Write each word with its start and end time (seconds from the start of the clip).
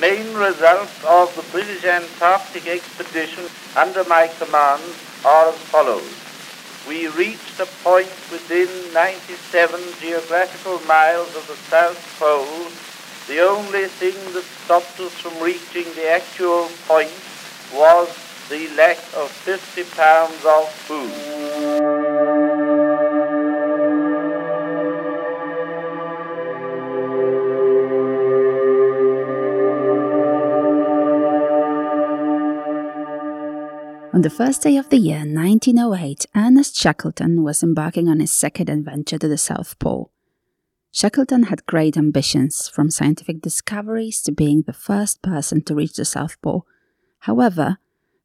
main 0.00 0.34
results 0.34 0.92
of 1.04 1.34
the 1.36 1.42
British 1.52 1.84
Antarctic 1.84 2.66
expedition 2.66 3.46
under 3.76 4.04
my 4.04 4.28
command 4.38 4.82
are 5.24 5.48
as 5.48 5.58
follows. 5.70 6.12
We 6.88 7.08
reached 7.08 7.60
a 7.60 7.66
point 7.82 8.12
within 8.30 8.68
97 8.92 9.80
geographical 10.00 10.80
miles 10.86 11.34
of 11.34 11.46
the 11.46 11.56
South 11.70 11.98
Pole. 12.18 12.66
The 13.26 13.40
only 13.40 13.86
thing 13.86 14.16
that 14.34 14.44
stopped 14.64 15.00
us 15.00 15.12
from 15.12 15.42
reaching 15.42 15.84
the 15.94 16.10
actual 16.10 16.68
point 16.86 17.12
was 17.72 18.08
the 18.50 18.68
lack 18.76 18.98
of 19.16 19.30
50 19.30 19.84
pounds 19.96 20.44
of 20.44 20.68
food. 20.86 22.43
The 34.24 34.30
first 34.30 34.62
day 34.62 34.78
of 34.78 34.88
the 34.88 34.96
year 34.96 35.18
1908, 35.18 36.24
Ernest 36.34 36.74
Shackleton 36.80 37.42
was 37.42 37.62
embarking 37.62 38.08
on 38.08 38.20
his 38.20 38.32
second 38.32 38.70
adventure 38.70 39.18
to 39.18 39.28
the 39.28 39.36
South 39.36 39.78
Pole. 39.78 40.10
Shackleton 40.90 41.42
had 41.42 41.66
great 41.66 41.98
ambitions, 41.98 42.66
from 42.66 42.90
scientific 42.90 43.42
discoveries 43.42 44.22
to 44.22 44.32
being 44.32 44.62
the 44.62 44.72
first 44.72 45.20
person 45.20 45.62
to 45.64 45.74
reach 45.74 45.96
the 45.96 46.06
South 46.06 46.40
Pole. 46.40 46.64
However, 47.18 47.76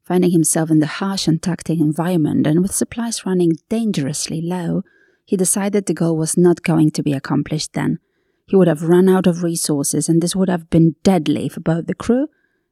finding 0.02 0.30
himself 0.30 0.70
in 0.70 0.78
the 0.78 0.86
harsh 0.86 1.28
Antarctic 1.28 1.78
environment 1.78 2.46
and 2.46 2.62
with 2.62 2.74
supplies 2.74 3.26
running 3.26 3.58
dangerously 3.68 4.40
low, 4.40 4.84
he 5.26 5.36
decided 5.36 5.84
the 5.84 5.92
goal 5.92 6.16
was 6.16 6.34
not 6.34 6.62
going 6.62 6.92
to 6.92 7.02
be 7.02 7.12
accomplished 7.12 7.74
then. 7.74 7.98
He 8.46 8.56
would 8.56 8.68
have 8.68 8.84
run 8.84 9.10
out 9.10 9.26
of 9.26 9.42
resources, 9.42 10.08
and 10.08 10.22
this 10.22 10.34
would 10.34 10.48
have 10.48 10.70
been 10.70 10.96
deadly 11.02 11.50
for 11.50 11.60
both 11.60 11.86
the 11.86 11.94
crew 11.94 12.28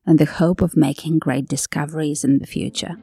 and 0.06 0.18
the 0.18 0.24
hope 0.24 0.62
of 0.62 0.79
making 0.79 1.18
great 1.18 1.46
discoveries 1.46 2.24
in 2.24 2.38
the 2.38 2.46
future. 2.46 2.96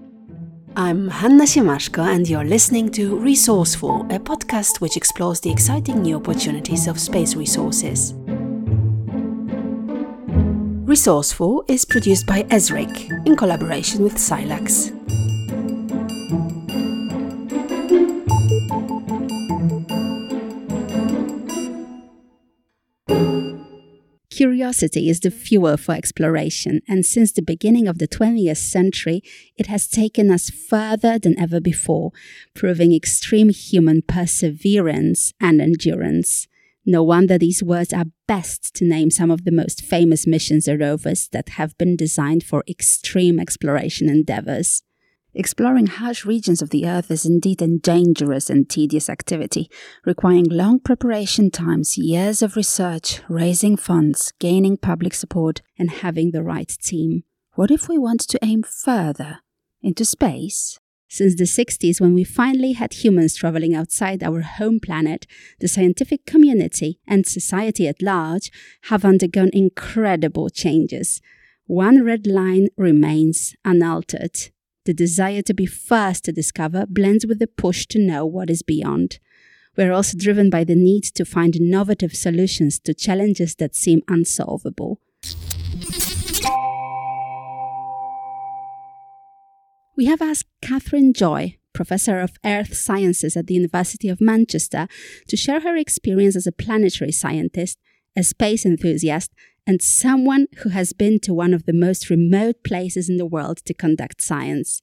I'm 0.77 1.07
Hanna 1.07 1.45
Siemaszko, 1.45 2.03
and 2.05 2.27
you're 2.27 2.43
listening 2.43 2.89
to 2.91 3.17
Resourceful, 3.17 4.01
a 4.09 4.19
podcast 4.19 4.81
which 4.81 4.97
explores 4.97 5.39
the 5.39 5.49
exciting 5.49 6.01
new 6.01 6.17
opportunities 6.17 6.87
of 6.87 6.99
space 6.99 7.33
resources. 7.33 8.13
Resourceful 10.85 11.63
is 11.69 11.85
produced 11.85 12.27
by 12.27 12.43
Esric 12.49 13.09
in 13.25 13.37
collaboration 13.37 14.03
with 14.03 14.15
SciLux. 14.15 14.91
Curiosity 24.35 25.09
is 25.09 25.21
the 25.21 25.31
fuel 25.31 25.77
for 25.77 25.95
exploration, 25.95 26.81
and 26.89 27.05
since 27.05 27.31
the 27.31 27.41
beginning 27.41 27.87
of 27.87 27.99
the 27.99 28.07
20th 28.07 28.57
century, 28.57 29.21
it 29.55 29.67
has 29.67 29.87
taken 29.87 30.29
us 30.29 30.49
further 30.49 31.17
than 31.17 31.39
ever 31.39 31.61
before, 31.61 32.11
proving 32.53 32.93
extreme 32.93 33.47
human 33.47 34.01
perseverance 34.01 35.31
and 35.39 35.61
endurance. 35.61 36.49
No 36.85 37.01
wonder 37.01 37.37
these 37.37 37.63
words 37.63 37.93
are 37.93 38.07
best 38.27 38.75
to 38.75 38.83
name 38.83 39.09
some 39.09 39.31
of 39.31 39.45
the 39.45 39.53
most 39.53 39.81
famous 39.81 40.27
missions 40.27 40.67
or 40.67 40.77
rovers 40.77 41.29
that 41.29 41.51
have 41.51 41.77
been 41.77 41.95
designed 41.95 42.43
for 42.43 42.61
extreme 42.67 43.39
exploration 43.39 44.09
endeavors. 44.09 44.83
Exploring 45.37 45.87
harsh 45.87 46.23
regions 46.23 46.61
of 46.61 46.69
the 46.69 46.87
Earth 46.87 47.11
is 47.11 47.25
indeed 47.25 47.61
a 47.61 47.67
dangerous 47.67 48.49
and 48.49 48.69
tedious 48.69 49.09
activity, 49.09 49.69
requiring 50.05 50.45
long 50.45 50.79
preparation 50.79 51.51
times, 51.51 51.97
years 51.97 52.41
of 52.41 52.55
research, 52.55 53.19
raising 53.27 53.75
funds, 53.75 54.31
gaining 54.39 54.77
public 54.77 55.13
support, 55.13 55.61
and 55.77 55.91
having 55.91 56.31
the 56.31 56.41
right 56.41 56.69
team. 56.81 57.25
What 57.55 57.69
if 57.69 57.89
we 57.89 57.97
want 57.97 58.21
to 58.21 58.39
aim 58.41 58.63
further? 58.63 59.39
Into 59.81 60.05
space? 60.05 60.79
Since 61.09 61.35
the 61.35 61.43
60s, 61.43 61.99
when 61.99 62.13
we 62.13 62.23
finally 62.23 62.71
had 62.71 62.93
humans 62.93 63.35
traveling 63.35 63.75
outside 63.75 64.23
our 64.23 64.39
home 64.39 64.79
planet, 64.79 65.27
the 65.59 65.67
scientific 65.67 66.25
community 66.25 67.01
and 67.05 67.27
society 67.27 67.89
at 67.89 68.01
large 68.01 68.51
have 68.83 69.03
undergone 69.03 69.51
incredible 69.51 70.49
changes. 70.49 71.19
One 71.65 72.05
red 72.05 72.25
line 72.25 72.69
remains 72.77 73.53
unaltered 73.65 74.51
the 74.85 74.93
desire 74.93 75.41
to 75.41 75.53
be 75.53 75.65
first 75.65 76.23
to 76.23 76.31
discover 76.31 76.85
blends 76.87 77.25
with 77.25 77.39
the 77.39 77.47
push 77.47 77.85
to 77.87 77.99
know 77.99 78.25
what 78.25 78.49
is 78.49 78.61
beyond. 78.61 79.19
We're 79.75 79.91
also 79.91 80.17
driven 80.17 80.49
by 80.49 80.63
the 80.63 80.75
need 80.75 81.03
to 81.15 81.25
find 81.25 81.55
innovative 81.55 82.15
solutions 82.15 82.79
to 82.79 82.93
challenges 82.93 83.55
that 83.55 83.75
seem 83.75 84.01
unsolvable. 84.07 85.01
We 89.97 90.05
have 90.05 90.21
asked 90.21 90.47
Katherine 90.61 91.13
Joy, 91.13 91.57
professor 91.73 92.19
of 92.19 92.37
earth 92.45 92.75
sciences 92.75 93.35
at 93.35 93.47
the 93.47 93.53
University 93.53 94.09
of 94.09 94.21
Manchester, 94.21 94.87
to 95.27 95.37
share 95.37 95.61
her 95.61 95.75
experience 95.75 96.35
as 96.35 96.47
a 96.47 96.51
planetary 96.51 97.11
scientist, 97.11 97.79
a 98.15 98.23
space 98.23 98.65
enthusiast, 98.65 99.31
and 99.67 99.81
someone 99.81 100.47
who 100.59 100.69
has 100.69 100.93
been 100.93 101.19
to 101.19 101.33
one 101.33 101.53
of 101.53 101.65
the 101.65 101.73
most 101.73 102.09
remote 102.09 102.63
places 102.63 103.09
in 103.09 103.17
the 103.17 103.25
world 103.25 103.57
to 103.65 103.73
conduct 103.73 104.21
science. 104.21 104.81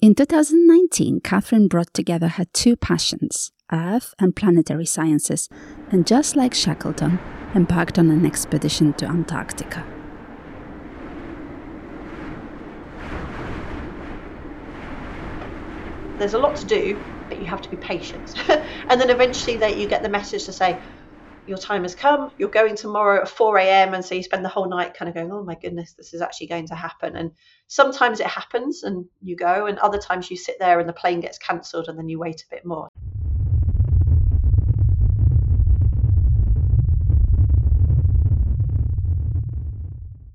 In 0.00 0.14
2019, 0.14 1.20
Katherine 1.20 1.68
brought 1.68 1.92
together 1.92 2.28
her 2.28 2.44
two 2.52 2.76
passions, 2.76 3.50
Earth 3.72 4.14
and 4.18 4.36
planetary 4.36 4.86
sciences, 4.86 5.48
and 5.90 6.06
just 6.06 6.36
like 6.36 6.54
Shackleton, 6.54 7.18
embarked 7.54 7.98
on 7.98 8.10
an 8.10 8.24
expedition 8.24 8.92
to 8.94 9.06
Antarctica. 9.06 9.84
There's 16.18 16.34
a 16.34 16.38
lot 16.38 16.56
to 16.56 16.66
do, 16.66 16.98
but 17.28 17.38
you 17.38 17.46
have 17.46 17.62
to 17.62 17.68
be 17.68 17.76
patient. 17.76 18.34
and 18.88 19.00
then 19.00 19.10
eventually 19.10 19.56
that 19.56 19.76
you 19.76 19.88
get 19.88 20.02
the 20.02 20.08
message 20.08 20.44
to 20.44 20.52
say, 20.52 20.78
your 21.46 21.58
time 21.58 21.82
has 21.82 21.94
come, 21.94 22.30
you're 22.38 22.48
going 22.48 22.76
tomorrow 22.76 23.22
at 23.22 23.28
4 23.28 23.58
a.m. 23.58 23.94
And 23.94 24.04
so 24.04 24.14
you 24.14 24.22
spend 24.22 24.44
the 24.44 24.48
whole 24.48 24.68
night 24.68 24.94
kind 24.94 25.08
of 25.08 25.14
going, 25.14 25.30
oh 25.30 25.44
my 25.44 25.54
goodness, 25.54 25.92
this 25.92 26.12
is 26.12 26.20
actually 26.20 26.48
going 26.48 26.66
to 26.68 26.74
happen. 26.74 27.14
And 27.16 27.30
sometimes 27.68 28.18
it 28.18 28.26
happens 28.26 28.82
and 28.82 29.06
you 29.22 29.36
go, 29.36 29.66
and 29.66 29.78
other 29.78 29.98
times 29.98 30.30
you 30.30 30.36
sit 30.36 30.56
there 30.58 30.80
and 30.80 30.88
the 30.88 30.92
plane 30.92 31.20
gets 31.20 31.38
cancelled 31.38 31.88
and 31.88 31.96
then 31.96 32.08
you 32.08 32.18
wait 32.18 32.42
a 32.42 32.54
bit 32.54 32.66
more. 32.66 32.88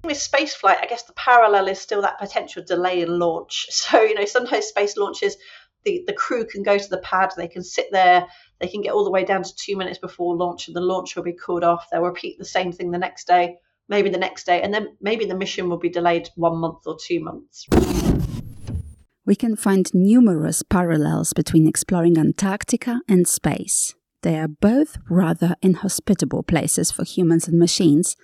With 0.05 0.17
spaceflight, 0.17 0.81
I 0.81 0.88
guess 0.89 1.03
the 1.03 1.13
parallel 1.13 1.67
is 1.67 1.79
still 1.79 2.01
that 2.01 2.19
potential 2.19 2.63
delay 2.66 3.01
in 3.01 3.19
launch. 3.19 3.67
So, 3.71 4.01
you 4.01 4.16
know, 4.16 4.25
sometimes 4.25 4.66
space 4.66 4.95
launches 4.95 5.35
the, 5.83 6.03
the 6.07 6.13
crew 6.13 6.45
can 6.45 6.63
go 6.63 6.77
to 6.77 6.89
the 6.89 7.00
pad, 7.00 7.31
they 7.35 7.47
can 7.47 7.63
sit 7.63 7.88
there, 7.91 8.27
they 8.61 8.67
can 8.67 8.81
get 8.81 8.94
all 8.94 9.03
the 9.03 9.11
way 9.11 9.25
down 9.25 9.44
to 9.44 9.55
two 9.55 9.75
minutes 9.75 9.97
before 9.97 10.35
launch, 10.35 10.67
and 10.67 10.75
the 10.75 10.81
launch 10.81 11.16
will 11.16 11.23
be 11.23 11.33
called 11.33 11.63
off. 11.63 11.88
They'll 11.91 12.01
repeat 12.01 12.38
the 12.38 12.45
same 12.45 12.72
thing 12.72 12.91
the 12.91 12.97
next 12.97 13.25
day, 13.27 13.55
maybe 13.89 14.09
the 14.09 14.17
next 14.17 14.45
day, 14.45 14.61
and 14.61 14.73
then 14.73 14.95
maybe 15.01 15.25
the 15.25 15.35
mission 15.35 15.67
will 15.67 15.79
be 15.79 15.89
delayed 15.89 16.29
one 16.35 16.57
month 16.57 16.85
or 16.85 16.95
two 17.03 17.19
months. 17.21 17.67
We 19.25 19.35
can 19.35 19.55
find 19.55 19.89
numerous 19.94 20.63
parallels 20.63 21.33
between 21.33 21.67
exploring 21.67 22.17
Antarctica 22.17 23.01
and 23.07 23.27
space. 23.27 23.95
They 24.21 24.38
are 24.38 24.47
both 24.47 24.97
rather 25.09 25.55
inhospitable 25.61 26.44
places 26.44 26.91
for 26.91 27.03
humans 27.03 27.47
and 27.47 27.57
machines, 27.57 28.16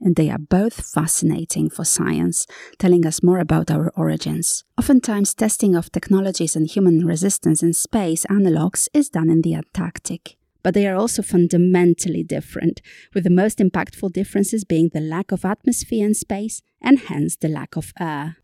and 0.00 0.16
they 0.16 0.30
are 0.30 0.38
both 0.38 0.86
fascinating 0.92 1.70
for 1.70 1.84
science, 1.84 2.46
telling 2.78 3.06
us 3.06 3.22
more 3.22 3.38
about 3.38 3.70
our 3.70 3.90
origins. 3.96 4.64
Oftentimes, 4.78 5.34
testing 5.34 5.74
of 5.74 5.90
technologies 5.92 6.56
and 6.56 6.68
human 6.68 7.06
resistance 7.06 7.62
in 7.62 7.72
space 7.72 8.24
analogues 8.26 8.88
is 8.92 9.08
done 9.08 9.30
in 9.30 9.42
the 9.42 9.54
Antarctic. 9.54 10.36
But 10.62 10.74
they 10.74 10.86
are 10.86 10.96
also 10.96 11.22
fundamentally 11.22 12.22
different, 12.22 12.80
with 13.14 13.24
the 13.24 13.30
most 13.30 13.58
impactful 13.58 14.12
differences 14.12 14.64
being 14.64 14.90
the 14.92 15.00
lack 15.00 15.30
of 15.30 15.44
atmosphere 15.44 16.06
in 16.06 16.14
space 16.14 16.62
and 16.80 16.98
hence 16.98 17.36
the 17.36 17.48
lack 17.48 17.76
of 17.76 17.92
air. 18.00 18.36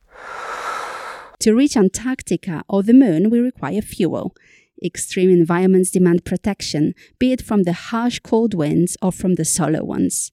To 1.41 1.55
reach 1.55 1.77
Antarctica 1.77 2.63
or 2.69 2.83
the 2.83 2.93
moon, 2.93 3.31
we 3.31 3.39
require 3.39 3.81
fuel. 3.81 4.35
Extreme 4.85 5.31
environments 5.31 5.91
demand 5.91 6.25
protection, 6.25 6.95
be 7.19 7.33
it 7.33 7.41
from 7.41 7.63
the 7.63 7.73
harsh 7.73 8.19
cold 8.21 8.53
winds 8.53 8.97
or 9.01 9.11
from 9.11 9.37
the 9.37 9.45
solar 9.45 9.83
ones. 9.85 10.33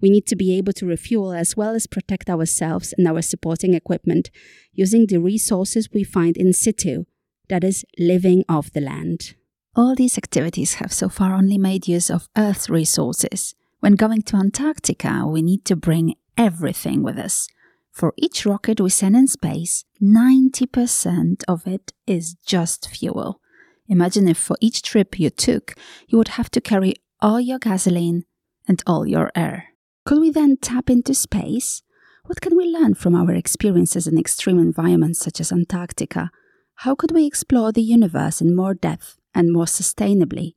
We 0.00 0.10
need 0.10 0.26
to 0.26 0.36
be 0.36 0.56
able 0.58 0.72
to 0.74 0.86
refuel 0.86 1.32
as 1.32 1.56
well 1.56 1.74
as 1.74 1.86
protect 1.86 2.28
ourselves 2.28 2.94
and 2.96 3.06
our 3.08 3.22
supporting 3.22 3.74
equipment 3.74 4.30
using 4.72 5.06
the 5.06 5.18
resources 5.18 5.88
we 5.92 6.04
find 6.04 6.36
in 6.36 6.52
situ, 6.52 7.04
that 7.48 7.64
is, 7.64 7.84
living 7.98 8.44
off 8.48 8.72
the 8.72 8.80
land. 8.80 9.34
All 9.74 9.94
these 9.94 10.18
activities 10.18 10.74
have 10.74 10.92
so 10.92 11.08
far 11.08 11.34
only 11.34 11.58
made 11.58 11.88
use 11.88 12.10
of 12.10 12.28
Earth's 12.36 12.68
resources. 12.68 13.54
When 13.80 13.94
going 13.94 14.22
to 14.22 14.36
Antarctica, 14.36 15.26
we 15.26 15.42
need 15.42 15.64
to 15.66 15.76
bring 15.76 16.14
everything 16.36 17.02
with 17.02 17.18
us. 17.18 17.48
For 17.92 18.12
each 18.16 18.44
rocket 18.44 18.80
we 18.80 18.90
send 18.90 19.16
in 19.16 19.26
space, 19.26 19.84
90% 20.02 21.44
of 21.48 21.66
it 21.66 21.92
is 22.06 22.34
just 22.44 22.88
fuel. 22.88 23.40
Imagine 23.88 24.28
if 24.28 24.36
for 24.36 24.56
each 24.60 24.82
trip 24.82 25.18
you 25.18 25.30
took, 25.30 25.74
you 26.06 26.18
would 26.18 26.36
have 26.36 26.50
to 26.50 26.60
carry 26.60 26.94
all 27.20 27.40
your 27.40 27.58
gasoline 27.58 28.24
and 28.68 28.82
all 28.86 29.06
your 29.06 29.30
air. 29.34 29.75
Could 30.06 30.20
we 30.20 30.30
then 30.30 30.56
tap 30.56 30.88
into 30.88 31.14
space? 31.14 31.82
What 32.26 32.40
can 32.40 32.56
we 32.56 32.66
learn 32.66 32.94
from 32.94 33.16
our 33.16 33.32
experiences 33.32 34.06
in 34.06 34.16
extreme 34.16 34.60
environments 34.60 35.18
such 35.18 35.40
as 35.40 35.50
Antarctica? 35.50 36.30
How 36.76 36.94
could 36.94 37.10
we 37.10 37.26
explore 37.26 37.72
the 37.72 37.82
universe 37.82 38.40
in 38.40 38.54
more 38.54 38.72
depth 38.72 39.18
and 39.34 39.52
more 39.52 39.64
sustainably? 39.64 40.54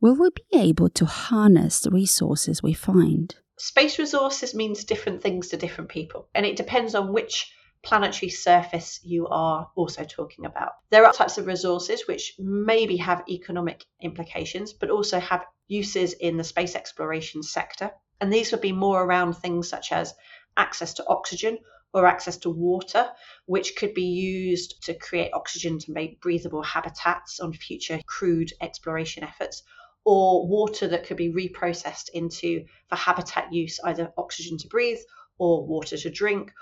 Will 0.00 0.14
we 0.14 0.30
be 0.30 0.56
able 0.56 0.88
to 0.90 1.04
harness 1.04 1.80
the 1.80 1.90
resources 1.90 2.62
we 2.62 2.74
find? 2.74 3.34
Space 3.58 3.98
resources 3.98 4.54
means 4.54 4.84
different 4.84 5.20
things 5.20 5.48
to 5.48 5.56
different 5.56 5.90
people, 5.90 6.28
and 6.32 6.46
it 6.46 6.54
depends 6.54 6.94
on 6.94 7.12
which 7.12 7.52
planetary 7.82 8.30
surface 8.30 9.00
you 9.02 9.26
are 9.26 9.68
also 9.74 10.04
talking 10.04 10.44
about. 10.44 10.74
There 10.90 11.04
are 11.04 11.12
types 11.12 11.38
of 11.38 11.48
resources 11.48 12.06
which 12.06 12.34
maybe 12.38 12.98
have 12.98 13.24
economic 13.28 13.84
implications, 14.00 14.72
but 14.72 14.90
also 14.90 15.18
have 15.18 15.44
uses 15.66 16.12
in 16.12 16.36
the 16.36 16.44
space 16.44 16.76
exploration 16.76 17.42
sector. 17.42 17.90
And 18.20 18.32
these 18.32 18.50
would 18.52 18.60
be 18.60 18.72
more 18.72 19.02
around 19.04 19.34
things 19.34 19.68
such 19.68 19.92
as 19.92 20.14
access 20.56 20.94
to 20.94 21.06
oxygen 21.06 21.58
or 21.92 22.06
access 22.06 22.36
to 22.38 22.50
water, 22.50 23.10
which 23.46 23.76
could 23.76 23.94
be 23.94 24.04
used 24.04 24.82
to 24.84 24.94
create 24.94 25.32
oxygen 25.32 25.78
to 25.78 25.92
make 25.92 26.20
breathable 26.20 26.62
habitats 26.62 27.40
on 27.40 27.52
future 27.52 28.00
crewed 28.06 28.52
exploration 28.60 29.22
efforts, 29.24 29.62
or 30.04 30.46
water 30.46 30.88
that 30.88 31.06
could 31.06 31.16
be 31.16 31.32
reprocessed 31.32 32.10
into 32.10 32.64
for 32.88 32.96
habitat 32.96 33.52
use, 33.52 33.80
either 33.84 34.12
oxygen 34.16 34.58
to 34.58 34.68
breathe 34.68 35.00
or 35.38 35.66
water 35.66 35.96
to 35.96 36.10
drink, 36.10 36.52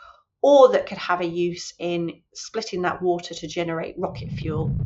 or 0.43 0.71
that 0.73 0.87
could 0.87 0.99
have 0.99 1.21
a 1.21 1.27
use 1.27 1.73
in 1.79 2.23
splitting 2.35 2.83
that 2.83 3.03
water 3.03 3.35
to 3.35 3.47
generate 3.47 3.99
rocket 3.99 4.31
fuel. 4.31 4.77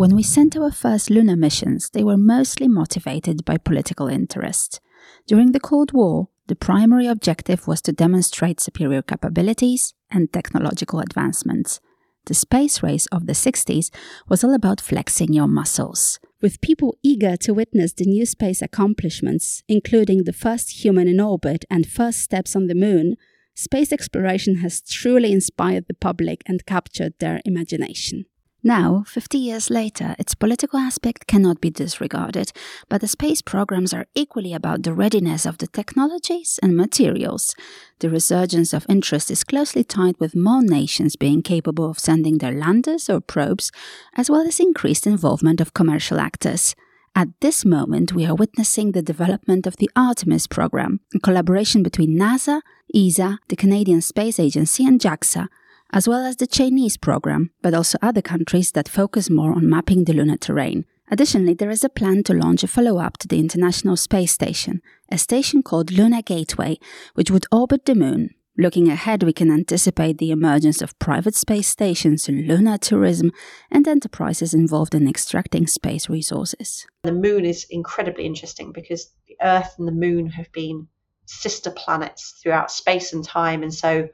When 0.00 0.16
we 0.16 0.22
sent 0.22 0.56
our 0.56 0.70
first 0.70 1.10
lunar 1.10 1.36
missions, 1.36 1.90
they 1.90 2.02
were 2.02 2.16
mostly 2.16 2.68
motivated 2.68 3.44
by 3.44 3.58
political 3.58 4.08
interest. 4.08 4.80
During 5.26 5.52
the 5.52 5.60
Cold 5.60 5.92
War, 5.92 6.30
the 6.46 6.56
primary 6.56 7.06
objective 7.06 7.68
was 7.68 7.82
to 7.82 7.92
demonstrate 7.92 8.60
superior 8.60 9.02
capabilities 9.02 9.92
and 10.10 10.32
technological 10.32 11.00
advancements. 11.00 11.80
The 12.24 12.32
space 12.32 12.82
race 12.82 13.08
of 13.12 13.26
the 13.26 13.34
60s 13.34 13.90
was 14.26 14.42
all 14.42 14.54
about 14.54 14.80
flexing 14.80 15.34
your 15.34 15.48
muscles. 15.48 16.18
With 16.40 16.62
people 16.62 16.96
eager 17.02 17.36
to 17.36 17.52
witness 17.52 17.92
the 17.92 18.06
new 18.06 18.24
space 18.24 18.62
accomplishments, 18.62 19.62
including 19.68 20.24
the 20.24 20.32
first 20.32 20.82
human 20.82 21.08
in 21.08 21.20
orbit 21.20 21.66
and 21.68 21.86
first 21.86 22.20
steps 22.20 22.56
on 22.56 22.68
the 22.68 22.74
moon, 22.74 23.16
space 23.54 23.92
exploration 23.92 24.60
has 24.60 24.80
truly 24.80 25.30
inspired 25.30 25.88
the 25.88 26.00
public 26.08 26.42
and 26.46 26.64
captured 26.64 27.12
their 27.18 27.42
imagination. 27.44 28.24
Now, 28.62 29.04
50 29.06 29.38
years 29.38 29.70
later, 29.70 30.14
its 30.18 30.34
political 30.34 30.78
aspect 30.78 31.26
cannot 31.26 31.62
be 31.62 31.70
disregarded, 31.70 32.52
but 32.90 33.00
the 33.00 33.08
space 33.08 33.40
programs 33.40 33.94
are 33.94 34.06
equally 34.14 34.52
about 34.52 34.82
the 34.82 34.92
readiness 34.92 35.46
of 35.46 35.58
the 35.58 35.66
technologies 35.66 36.58
and 36.62 36.76
materials. 36.76 37.54
The 38.00 38.10
resurgence 38.10 38.74
of 38.74 38.84
interest 38.86 39.30
is 39.30 39.44
closely 39.44 39.82
tied 39.82 40.20
with 40.20 40.36
more 40.36 40.62
nations 40.62 41.16
being 41.16 41.42
capable 41.42 41.88
of 41.88 41.98
sending 41.98 42.36
their 42.38 42.52
landers 42.52 43.08
or 43.08 43.20
probes, 43.22 43.72
as 44.14 44.28
well 44.28 44.46
as 44.46 44.60
increased 44.60 45.06
involvement 45.06 45.62
of 45.62 45.72
commercial 45.72 46.20
actors. 46.20 46.74
At 47.14 47.28
this 47.40 47.64
moment, 47.64 48.12
we 48.12 48.26
are 48.26 48.34
witnessing 48.34 48.92
the 48.92 49.02
development 49.02 49.66
of 49.66 49.78
the 49.78 49.90
Artemis 49.96 50.46
program, 50.46 51.00
a 51.14 51.18
collaboration 51.18 51.82
between 51.82 52.18
NASA, 52.18 52.60
ESA, 52.94 53.38
the 53.48 53.56
Canadian 53.56 54.02
Space 54.02 54.38
Agency, 54.38 54.84
and 54.84 55.00
JAXA, 55.00 55.48
as 55.92 56.08
well 56.08 56.24
as 56.24 56.36
the 56.36 56.46
Chinese 56.46 56.96
program, 56.96 57.50
but 57.62 57.74
also 57.74 57.98
other 58.00 58.22
countries 58.22 58.72
that 58.72 58.88
focus 58.88 59.30
more 59.30 59.52
on 59.52 59.68
mapping 59.68 60.04
the 60.04 60.12
lunar 60.12 60.36
terrain. 60.36 60.84
Additionally, 61.10 61.54
there 61.54 61.70
is 61.70 61.82
a 61.82 61.88
plan 61.88 62.22
to 62.22 62.34
launch 62.34 62.62
a 62.62 62.68
follow 62.68 62.98
up 62.98 63.18
to 63.18 63.26
the 63.26 63.40
International 63.40 63.96
Space 63.96 64.32
Station, 64.32 64.80
a 65.10 65.18
station 65.18 65.62
called 65.62 65.90
Lunar 65.90 66.22
Gateway, 66.22 66.78
which 67.14 67.30
would 67.30 67.46
orbit 67.50 67.84
the 67.84 67.96
Moon. 67.96 68.30
Looking 68.56 68.88
ahead, 68.88 69.22
we 69.22 69.32
can 69.32 69.50
anticipate 69.50 70.18
the 70.18 70.30
emergence 70.30 70.82
of 70.82 70.98
private 70.98 71.34
space 71.34 71.66
stations, 71.66 72.28
lunar 72.28 72.78
tourism, 72.78 73.32
and 73.70 73.88
enterprises 73.88 74.54
involved 74.54 74.94
in 74.94 75.08
extracting 75.08 75.66
space 75.66 76.08
resources. 76.08 76.86
The 77.02 77.12
Moon 77.12 77.44
is 77.44 77.66
incredibly 77.70 78.26
interesting 78.26 78.70
because 78.70 79.10
the 79.26 79.36
Earth 79.40 79.74
and 79.78 79.88
the 79.88 79.92
Moon 79.92 80.28
have 80.30 80.52
been 80.52 80.88
sister 81.26 81.70
planets 81.70 82.38
throughout 82.42 82.70
space 82.70 83.12
and 83.12 83.24
time, 83.24 83.62
and 83.62 83.72
so 83.72 84.08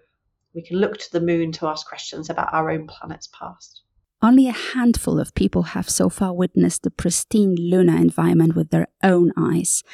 we 0.56 0.62
can 0.62 0.79
look 0.79 0.97
to 0.97 1.12
the 1.12 1.20
moon 1.20 1.53
to 1.53 1.67
ask 1.67 1.87
questions 1.87 2.31
about 2.31 2.53
our 2.53 2.70
own 2.70 2.87
planet's 2.87 3.29
past. 3.29 3.82
Only 4.23 4.49
a 4.49 4.53
handful 4.53 5.20
of 5.20 5.35
people 5.35 5.62
have 5.75 5.91
so 5.91 6.08
far 6.08 6.32
witnessed 6.32 6.82
the 6.82 6.91
pristine 6.91 7.55
lunar 7.55 7.97
environment 7.97 8.56
with 8.56 8.70
their 8.70 8.88
own 9.05 9.32
eyes. 9.37 9.85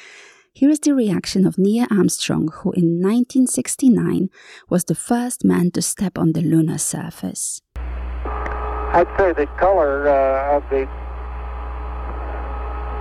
Here 0.54 0.70
is 0.70 0.78
the 0.78 0.94
reaction 0.94 1.44
of 1.44 1.58
Neil 1.58 1.88
Armstrong, 1.90 2.48
who 2.52 2.70
in 2.72 3.02
1969 3.02 4.28
was 4.68 4.84
the 4.84 4.94
first 4.94 5.44
man 5.44 5.72
to 5.72 5.82
step 5.82 6.16
on 6.16 6.32
the 6.32 6.42
lunar 6.42 6.78
surface. 6.78 7.60
I'd 7.74 9.08
say 9.18 9.32
the 9.32 9.46
color 9.58 10.08
uh, 10.08 10.56
of 10.56 10.62
the 10.70 10.88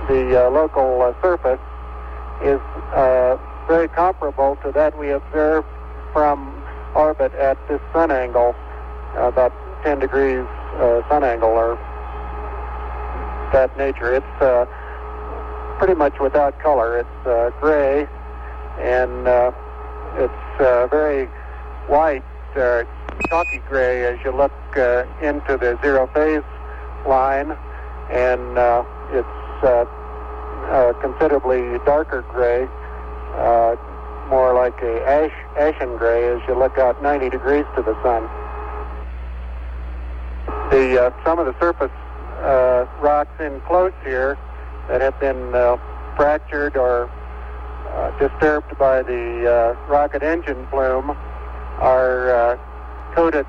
the 0.08 0.46
uh, 0.46 0.50
local 0.50 1.00
uh, 1.00 1.14
surface 1.22 1.60
is 2.42 2.58
uh, 2.92 3.36
very 3.68 3.86
comparable 3.86 4.56
to 4.64 4.72
that 4.72 4.98
we 4.98 5.10
observed 5.10 5.68
from 6.12 6.61
orbit 6.94 7.32
at 7.34 7.56
this 7.68 7.80
sun 7.92 8.10
angle, 8.10 8.54
uh, 9.16 9.28
about 9.28 9.52
10 9.84 9.98
degrees 9.98 10.46
uh, 10.76 11.06
sun 11.08 11.24
angle 11.24 11.50
or 11.50 11.76
that 13.52 13.76
nature. 13.76 14.14
It's 14.14 14.42
uh, 14.42 14.66
pretty 15.78 15.94
much 15.94 16.14
without 16.20 16.58
color. 16.60 16.98
It's 16.98 17.58
gray 17.60 18.06
and 18.78 19.26
it's 20.16 20.90
very 20.90 21.26
white, 21.88 22.24
chalky 22.54 23.58
gray 23.68 24.04
as 24.04 24.18
you 24.24 24.34
look 24.34 24.52
into 25.20 25.56
the 25.58 25.78
zero 25.82 26.08
phase 26.14 26.42
line, 27.06 27.56
and 28.10 28.58
uh, 28.58 28.84
it's 29.10 29.64
uh, 29.64 29.84
uh, 30.70 30.92
considerably 31.00 31.78
darker 31.84 32.22
gray. 32.32 32.68
More 34.28 34.54
like 34.54 34.80
a 34.82 35.06
ash, 35.06 35.32
ashen 35.58 35.96
gray 35.96 36.28
as 36.34 36.40
you 36.48 36.58
look 36.58 36.78
out 36.78 37.02
90 37.02 37.30
degrees 37.30 37.66
to 37.76 37.82
the 37.82 37.94
sun. 38.02 38.28
The 40.70 41.04
uh, 41.04 41.24
some 41.24 41.38
of 41.38 41.46
the 41.46 41.54
surface 41.60 41.90
uh, 42.40 42.86
rocks 43.00 43.38
in 43.40 43.60
close 43.62 43.92
here 44.04 44.38
that 44.88 45.00
have 45.00 45.18
been 45.20 45.54
uh, 45.54 45.76
fractured 46.16 46.76
or 46.76 47.10
uh, 47.92 48.10
disturbed 48.18 48.78
by 48.78 49.02
the 49.02 49.76
uh, 49.78 49.86
rocket 49.86 50.22
engine 50.22 50.66
plume 50.68 51.10
are 51.78 52.34
uh, 52.34 52.58
coated 53.14 53.46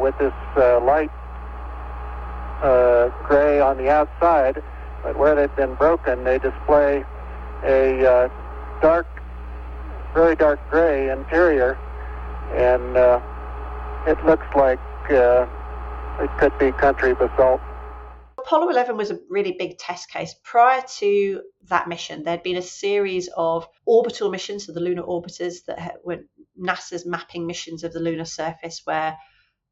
with 0.00 0.16
this 0.18 0.32
light 0.56 1.10
gray 3.24 3.60
on 3.60 3.76
the 3.76 3.88
outside, 3.88 4.62
but 5.02 5.16
where 5.16 5.34
they've 5.34 5.54
been 5.54 5.74
broken, 5.74 6.24
they 6.24 6.38
display 6.38 7.04
a 7.62 8.30
dark 8.82 9.06
very 10.14 10.36
dark 10.36 10.58
gray 10.70 11.10
interior, 11.10 11.78
and 12.54 12.96
uh, 12.96 13.20
it 14.06 14.24
looks 14.24 14.46
like 14.56 14.80
uh, 15.10 15.46
it 16.20 16.30
could 16.38 16.56
be 16.58 16.72
country 16.72 17.14
basalt. 17.14 17.60
Apollo 18.38 18.70
11 18.70 18.96
was 18.96 19.10
a 19.10 19.18
really 19.28 19.54
big 19.58 19.78
test 19.78 20.10
case. 20.10 20.34
Prior 20.44 20.82
to 20.98 21.42
that 21.68 21.88
mission, 21.88 22.22
there'd 22.22 22.42
been 22.42 22.56
a 22.56 22.62
series 22.62 23.28
of 23.36 23.66
orbital 23.84 24.30
missions, 24.30 24.66
so 24.66 24.72
the 24.72 24.80
lunar 24.80 25.02
orbiters 25.02 25.64
that 25.66 25.96
were 26.04 26.20
NASA's 26.58 27.06
mapping 27.06 27.46
missions 27.46 27.84
of 27.84 27.92
the 27.92 28.00
lunar 28.00 28.24
surface, 28.24 28.80
where 28.84 29.16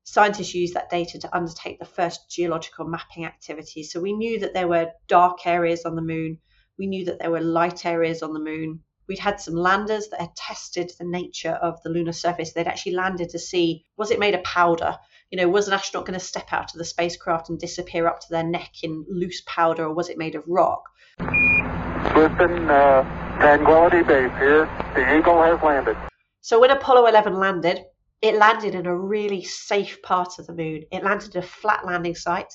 scientists 0.04 0.54
used 0.54 0.74
that 0.74 0.90
data 0.90 1.18
to 1.18 1.36
undertake 1.36 1.78
the 1.78 1.84
first 1.84 2.30
geological 2.30 2.86
mapping 2.86 3.24
activities. 3.24 3.90
So 3.90 4.00
we 4.00 4.12
knew 4.12 4.40
that 4.40 4.54
there 4.54 4.68
were 4.68 4.92
dark 5.06 5.46
areas 5.46 5.84
on 5.84 5.96
the 5.96 6.02
moon. 6.02 6.38
We 6.78 6.86
knew 6.86 7.06
that 7.06 7.18
there 7.18 7.30
were 7.30 7.40
light 7.40 7.84
areas 7.84 8.22
on 8.22 8.32
the 8.32 8.40
moon. 8.40 8.80
We'd 9.08 9.18
had 9.18 9.40
some 9.40 9.54
landers 9.54 10.08
that 10.08 10.20
had 10.20 10.36
tested 10.36 10.92
the 10.98 11.04
nature 11.04 11.52
of 11.62 11.82
the 11.82 11.88
lunar 11.88 12.12
surface. 12.12 12.52
They'd 12.52 12.66
actually 12.66 12.92
landed 12.92 13.30
to 13.30 13.38
see 13.38 13.86
was 13.96 14.10
it 14.10 14.18
made 14.18 14.34
of 14.34 14.42
powder? 14.44 14.96
You 15.30 15.38
know, 15.38 15.48
was 15.48 15.66
an 15.66 15.74
astronaut 15.74 16.06
going 16.06 16.18
to 16.18 16.24
step 16.24 16.52
out 16.52 16.74
of 16.74 16.78
the 16.78 16.84
spacecraft 16.84 17.48
and 17.48 17.58
disappear 17.58 18.06
up 18.06 18.20
to 18.20 18.26
their 18.28 18.44
neck 18.44 18.70
in 18.82 19.06
loose 19.08 19.42
powder, 19.46 19.84
or 19.84 19.94
was 19.94 20.10
it 20.10 20.18
made 20.18 20.34
of 20.34 20.44
rock? 20.46 20.82
Listen, 21.18 22.70
uh, 22.70 23.38
Tranquility 23.38 24.02
Base 24.02 24.32
here. 24.38 24.66
The 24.94 25.16
Eagle 25.16 25.42
has 25.42 25.62
landed. 25.62 25.96
So 26.42 26.60
when 26.60 26.70
Apollo 26.70 27.06
11 27.06 27.34
landed, 27.34 27.84
it 28.20 28.34
landed 28.34 28.74
in 28.74 28.86
a 28.86 28.96
really 28.96 29.42
safe 29.42 30.02
part 30.02 30.38
of 30.38 30.46
the 30.46 30.54
moon. 30.54 30.84
It 30.92 31.02
landed 31.02 31.34
at 31.34 31.44
a 31.44 31.46
flat 31.46 31.86
landing 31.86 32.14
site 32.14 32.52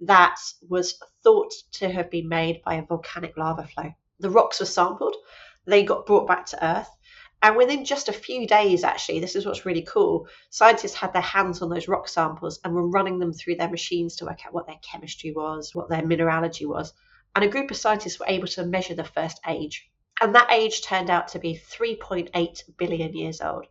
that 0.00 0.36
was 0.68 0.98
thought 1.22 1.52
to 1.74 1.88
have 1.88 2.10
been 2.10 2.28
made 2.28 2.60
by 2.64 2.74
a 2.74 2.84
volcanic 2.84 3.36
lava 3.36 3.68
flow. 3.68 3.92
The 4.18 4.30
rocks 4.30 4.60
were 4.60 4.66
sampled 4.66 5.16
they 5.66 5.82
got 5.82 6.06
brought 6.06 6.26
back 6.26 6.46
to 6.46 6.64
Earth. 6.64 6.90
And 7.42 7.56
within 7.56 7.84
just 7.84 8.08
a 8.08 8.12
few 8.12 8.46
days, 8.46 8.84
actually, 8.84 9.18
this 9.18 9.34
is 9.34 9.44
what's 9.44 9.66
really 9.66 9.82
cool. 9.82 10.28
Scientists 10.50 10.94
had 10.94 11.12
their 11.12 11.22
hands 11.22 11.60
on 11.60 11.70
those 11.70 11.88
rock 11.88 12.06
samples 12.06 12.60
and 12.64 12.72
were 12.72 12.88
running 12.88 13.18
them 13.18 13.32
through 13.32 13.56
their 13.56 13.70
machines 13.70 14.16
to 14.16 14.26
work 14.26 14.46
out 14.46 14.54
what 14.54 14.66
their 14.66 14.78
chemistry 14.80 15.32
was, 15.32 15.74
what 15.74 15.88
their 15.88 16.06
mineralogy 16.06 16.66
was. 16.66 16.92
And 17.34 17.44
a 17.44 17.48
group 17.48 17.70
of 17.70 17.76
scientists 17.76 18.20
were 18.20 18.26
able 18.28 18.46
to 18.48 18.64
measure 18.64 18.94
the 18.94 19.02
first 19.02 19.40
age. 19.46 19.90
And 20.20 20.36
that 20.36 20.52
age 20.52 20.82
turned 20.82 21.10
out 21.10 21.28
to 21.28 21.40
be 21.40 21.58
3.8 21.58 22.76
billion 22.76 23.16
years 23.16 23.40
old, 23.40 23.66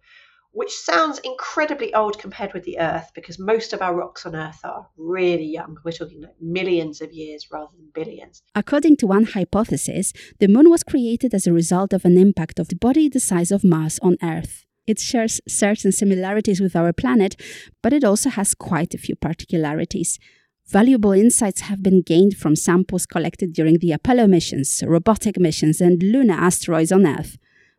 which 0.52 0.72
sounds 0.72 1.20
incredibly 1.20 1.94
old 1.94 2.20
compared 2.20 2.54
with 2.54 2.64
the 2.64 2.80
Earth 2.80 3.12
because 3.16 3.40
most 3.40 3.74
of 3.74 3.82
our 3.82 3.96
rocks 3.96 4.26
on 4.26 4.36
Earth 4.36 4.60
are 4.64 4.88
really 4.98 5.46
young. 5.46 5.78
We're 5.84 5.92
talking 5.92 6.22
like 6.22 6.36
millions 6.42 7.02
of 7.02 7.14
years 7.14 7.48
rather 7.52 7.72
than 7.78 7.90
billions. 7.94 8.42
According 8.54 8.98
to 8.98 9.08
one 9.08 9.26
hypothesis, 9.26 10.12
the 10.40 10.48
moon 10.48 10.70
was 10.70 10.84
created 10.84 11.34
as 11.34 11.48
a 11.48 11.54
result 11.54 11.94
of 11.94 12.04
an 12.04 12.18
impact 12.18 12.60
of 12.60 12.68
the 12.68 12.76
body 12.76 13.08
the 13.08 13.20
size 13.20 13.52
of 13.52 13.64
Mars 13.64 13.98
on 14.02 14.18
Earth. 14.22 14.66
It 14.86 15.00
shares 15.00 15.40
certain 15.48 15.92
similarities 15.92 16.60
with 16.60 16.76
our 16.76 16.92
planet, 16.92 17.36
but 17.82 17.94
it 17.94 18.04
also 18.04 18.30
has 18.30 18.54
quite 18.54 18.94
a 18.94 18.98
few 18.98 19.16
particularities. 19.16 20.20
Valuable 20.68 21.12
insights 21.12 21.62
have 21.62 21.84
been 21.84 22.02
gained 22.02 22.36
from 22.36 22.56
samples 22.56 23.06
collected 23.06 23.54
during 23.54 23.80
the 23.80 23.92
Apollo 23.92 24.28
missions, 24.28 24.84
robotic 24.86 25.40
missions, 25.40 25.80
and 25.82 26.02
lunar 26.02 26.34
asteroids 26.34 26.92
on 26.92 27.06
Earth 27.06 27.38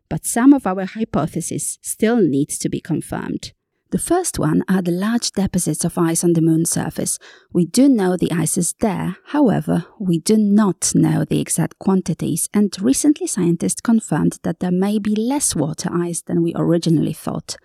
but 0.09 0.25
some 0.25 0.53
of 0.53 0.67
our 0.67 0.85
hypotheses 0.85 1.79
still 1.81 2.17
need 2.17 2.49
to 2.49 2.69
be 2.69 2.81
confirmed. 2.81 3.53
The 3.93 3.99
first 3.99 4.39
one 4.39 4.63
are 4.67 4.81
the 4.81 4.89
large 4.89 5.33
deposits 5.33 5.85
of 5.85 5.99
ice 5.99 6.23
on 6.23 6.33
the 6.33 6.41
moon's 6.41 6.71
surface. 6.71 7.19
We 7.51 7.67
do 7.67 7.87
know 7.87 8.17
the 8.17 8.31
ice 8.31 8.57
is 8.57 8.73
there, 8.79 9.17
however, 9.27 9.85
we 9.99 10.17
do 10.17 10.35
not 10.35 10.93
know 10.95 11.23
the 11.23 11.39
exact 11.39 11.77
quantities, 11.77 12.49
and 12.55 12.75
recently 12.81 13.27
scientists 13.27 13.81
confirmed 13.81 14.39
that 14.41 14.61
there 14.61 14.71
may 14.71 14.97
be 14.97 15.15
less 15.15 15.55
water 15.55 15.89
ice 15.93 16.23
than 16.23 16.41
we 16.41 16.53
originally 16.55 17.13
thought. 17.13 17.55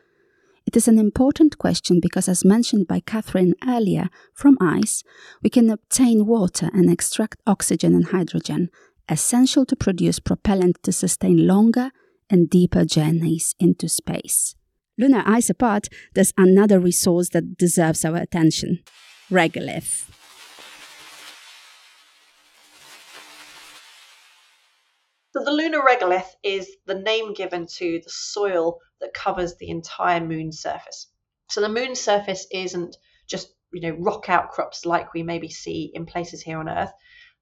It 0.67 0.77
is 0.77 0.87
an 0.87 0.99
important 0.99 1.57
question 1.57 1.99
because, 1.99 2.29
as 2.29 2.45
mentioned 2.45 2.87
by 2.87 3.01
Katherine 3.01 3.55
earlier, 3.67 4.11
from 4.35 4.59
ice 4.61 5.03
we 5.43 5.49
can 5.49 5.71
obtain 5.71 6.27
water 6.27 6.69
and 6.75 6.91
extract 6.91 7.41
oxygen 7.47 7.95
and 7.95 8.09
hydrogen, 8.09 8.69
essential 9.09 9.65
to 9.65 9.75
produce 9.75 10.19
propellant 10.19 10.83
to 10.83 10.93
sustain 10.93 11.47
longer 11.47 11.91
and 12.31 12.51
deeper 12.51 12.85
journeys 12.85 13.55
into 13.59 13.89
space. 13.89 14.55
Lunar 14.99 15.23
ice 15.27 15.49
apart, 15.49 15.89
there's 16.15 16.33
another 16.37 16.81
resource 16.81 17.29
that 17.31 17.57
deserves 17.57 18.05
our 18.05 18.17
attention 18.17 18.83
regolith. 19.31 20.09
So 25.33 25.45
the 25.45 25.53
lunar 25.53 25.81
regolith 25.81 26.35
is 26.43 26.69
the 26.87 26.95
name 26.95 27.33
given 27.33 27.67
to 27.77 28.01
the 28.03 28.11
soil 28.11 28.79
that 29.01 29.15
covers 29.15 29.57
the 29.57 29.69
entire 29.69 30.21
moon's 30.21 30.61
surface. 30.61 31.07
So 31.49 31.61
the 31.61 31.69
moon's 31.69 32.01
surface 32.01 32.47
isn't 32.51 32.97
just 33.29 33.55
you 33.73 33.83
know 33.83 33.97
rock 34.01 34.29
outcrops 34.29 34.85
like 34.85 35.15
we 35.15 35.23
maybe 35.23 35.49
see 35.49 35.93
in 35.95 36.07
places 36.07 36.43
here 36.43 36.59
on 36.59 36.69
Earth. 36.69 36.93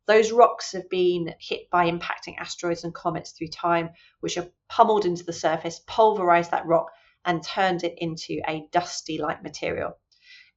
Those 0.07 0.31
rocks 0.31 0.73
have 0.73 0.89
been 0.89 1.35
hit 1.41 1.69
by 1.69 1.91
impacting 1.91 2.39
asteroids 2.39 2.85
and 2.85 2.95
comets 2.95 3.33
through 3.33 3.49
time, 3.49 3.91
which 4.21 4.37
have 4.37 4.51
pummeled 4.69 5.05
into 5.05 5.25
the 5.25 5.33
surface, 5.33 5.81
pulverized 5.87 6.53
that 6.53 6.67
rock, 6.67 6.93
and 7.25 7.43
turned 7.43 7.83
it 7.83 7.99
into 7.99 8.41
a 8.47 8.69
dusty 8.71 9.19
like 9.19 9.43
material. 9.43 9.99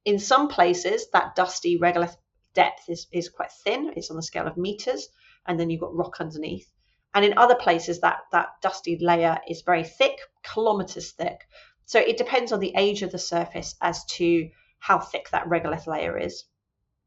In 0.04 0.18
some 0.18 0.48
places, 0.48 1.10
that 1.10 1.34
dusty 1.34 1.78
regolith 1.78 2.16
depth 2.54 2.88
is, 2.88 3.08
is 3.12 3.28
quite 3.28 3.50
thin, 3.50 3.92
it's 3.96 4.10
on 4.10 4.16
the 4.16 4.22
scale 4.22 4.46
of 4.46 4.56
meters, 4.56 5.08
and 5.46 5.58
then 5.58 5.68
you've 5.68 5.80
got 5.80 5.96
rock 5.96 6.20
underneath. 6.20 6.70
And 7.12 7.24
in 7.24 7.36
other 7.36 7.56
places, 7.56 8.00
that, 8.00 8.20
that 8.30 8.60
dusty 8.62 8.98
layer 9.00 9.40
is 9.48 9.62
very 9.62 9.82
thick, 9.82 10.20
kilometers 10.44 11.10
thick. 11.10 11.40
So 11.86 11.98
it 11.98 12.18
depends 12.18 12.52
on 12.52 12.60
the 12.60 12.72
age 12.76 13.02
of 13.02 13.10
the 13.10 13.18
surface 13.18 13.74
as 13.80 14.04
to 14.16 14.48
how 14.78 15.00
thick 15.00 15.30
that 15.30 15.48
regolith 15.48 15.88
layer 15.88 16.16
is. 16.16 16.44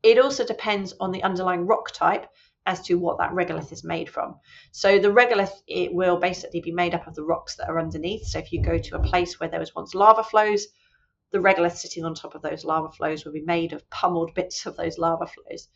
It 0.03 0.19
also 0.19 0.45
depends 0.45 0.93
on 1.00 1.12
the 1.13 1.24
underlying 1.24 1.65
rock 1.65 1.91
type 1.91 2.27
as 2.65 2.81
to 2.81 2.95
what 2.95 3.17
that 3.19 3.31
regolith 3.31 3.72
is 3.72 3.86
made 3.86 4.10
from. 4.10 4.38
So 4.74 5.00
the 5.00 5.07
regolith 5.13 5.62
it 5.65 5.93
will 5.93 6.17
basically 6.17 6.60
be 6.60 6.74
made 6.74 6.93
up 6.93 7.07
of 7.07 7.15
the 7.15 7.24
rocks 7.24 7.55
that 7.55 7.69
are 7.69 7.79
underneath. 7.79 8.25
So 8.25 8.39
if 8.39 8.51
you 8.51 8.62
go 8.62 8.77
to 8.77 8.95
a 8.98 9.03
place 9.03 9.39
where 9.39 9.48
there 9.48 9.62
was 9.62 9.74
once 9.74 9.95
lava 9.95 10.24
flows, 10.24 10.67
the 11.31 11.39
regolith 11.39 11.77
sitting 11.77 12.03
on 12.03 12.15
top 12.15 12.36
of 12.36 12.41
those 12.41 12.65
lava 12.65 12.91
flows 12.91 13.24
will 13.24 13.31
be 13.31 13.45
made 13.45 13.72
of 13.72 13.89
pummeled 13.89 14.33
bits 14.33 14.65
of 14.65 14.75
those 14.75 14.98
lava 14.98 15.25
flows. 15.25 15.69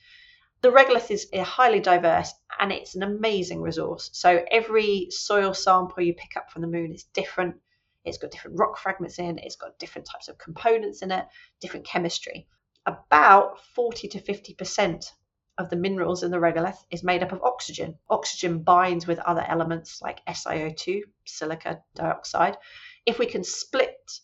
The 0.61 0.71
regolith 0.71 1.09
is 1.09 1.29
eh, 1.31 1.43
highly 1.43 1.79
diverse 1.79 2.33
and 2.59 2.73
it's 2.73 2.95
an 2.95 3.03
amazing 3.03 3.61
resource. 3.61 4.09
So 4.11 4.43
every 4.51 5.07
soil 5.09 5.53
sample 5.53 6.03
you 6.03 6.13
pick 6.13 6.35
up 6.35 6.51
from 6.51 6.63
the 6.63 6.67
moon 6.67 6.91
is 6.91 7.05
different. 7.13 7.55
It's 8.03 8.17
got 8.17 8.31
different 8.31 8.59
rock 8.59 8.77
fragments 8.77 9.19
in, 9.19 9.39
it, 9.39 9.45
it's 9.45 9.55
got 9.55 9.79
different 9.79 10.07
types 10.11 10.27
of 10.27 10.37
components 10.37 11.01
in 11.01 11.11
it, 11.11 11.25
different 11.61 11.85
chemistry 11.85 12.47
about 12.87 13.59
40 13.75 14.07
to 14.07 14.21
50% 14.21 15.11
of 15.57 15.69
the 15.69 15.75
minerals 15.75 16.23
in 16.23 16.31
the 16.31 16.37
regolith 16.37 16.77
is 16.89 17.03
made 17.03 17.21
up 17.21 17.33
of 17.33 17.43
oxygen. 17.43 17.95
Oxygen 18.09 18.63
binds 18.63 19.05
with 19.05 19.19
other 19.19 19.43
elements 19.47 20.01
like 20.01 20.25
SiO2, 20.25 21.01
silica 21.25 21.83
dioxide. 21.95 22.57
If 23.05 23.19
we 23.19 23.25
can 23.25 23.43
split 23.43 24.19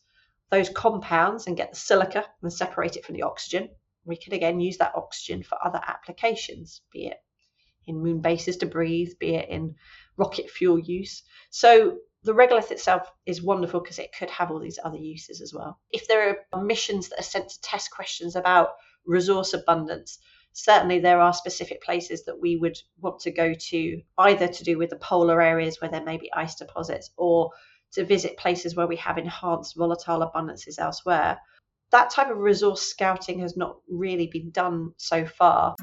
those 0.50 0.70
compounds 0.70 1.48
and 1.48 1.58
get 1.58 1.72
the 1.72 1.80
silica 1.80 2.26
and 2.42 2.54
separate 2.54 2.96
it 2.96 3.06
from 3.06 3.16
the 3.16 3.24
oxygen, 3.24 3.70
we 4.06 4.16
can 4.16 4.34
again 4.34 4.60
use 4.60 4.78
that 4.78 4.96
oxygen 4.96 5.44
for 5.44 5.58
other 5.64 5.82
applications, 5.86 6.82
be 6.92 7.08
it 7.08 7.18
in 7.86 8.02
moon 8.02 8.22
bases 8.22 8.58
to 8.58 8.66
breathe, 8.66 9.12
be 9.20 9.36
it 9.36 9.50
in 9.50 9.76
rocket 10.16 10.50
fuel 10.50 10.80
use. 10.80 11.24
So 11.50 11.98
the 12.24 12.34
regolith 12.34 12.72
itself 12.72 13.12
is 13.26 13.42
wonderful 13.42 13.82
because 13.82 14.00
it 14.00 14.16
could 14.18 14.30
have 14.30 14.50
all 14.50 14.60
these 14.60 14.80
other 14.84 14.98
uses 14.98 15.42
as 15.42 15.54
well. 15.54 15.80
If 15.92 16.08
there 16.08 16.38
are 16.54 16.64
missions 16.64 17.10
that 17.10 17.20
are 17.20 17.24
sent 17.24 17.50
to 17.50 17.62
test 17.62 17.92
questions 17.92 18.36
about 18.36 18.70
resource 19.06 19.54
abundance, 19.54 20.20
certainly 20.54 21.00
there 21.00 21.20
are 21.20 21.34
specific 21.34 21.84
places 21.84 22.24
that 22.26 22.40
we 22.40 22.56
would 22.56 22.78
want 23.00 23.20
to 23.22 23.32
go 23.32 23.54
to, 23.54 24.02
either 24.18 24.48
to 24.48 24.64
do 24.64 24.78
with 24.78 24.90
the 24.90 24.96
polar 24.98 25.42
areas 25.42 25.82
where 25.82 25.92
there 25.92 26.04
may 26.04 26.18
be 26.18 26.32
ice 26.34 26.56
deposits 26.56 27.10
or 27.18 27.52
to 27.92 28.06
visit 28.06 28.38
places 28.38 28.76
where 28.76 28.88
we 28.88 28.96
have 28.96 29.18
enhanced 29.18 29.76
volatile 29.76 30.20
abundances 30.20 30.80
elsewhere. 30.80 31.38
That 31.92 32.10
type 32.10 32.30
of 32.30 32.38
resource 32.38 32.82
scouting 32.82 33.40
has 33.40 33.58
not 33.58 33.78
really 33.90 34.28
been 34.28 34.50
done 34.50 34.94
so 34.98 35.26
far. 35.26 35.76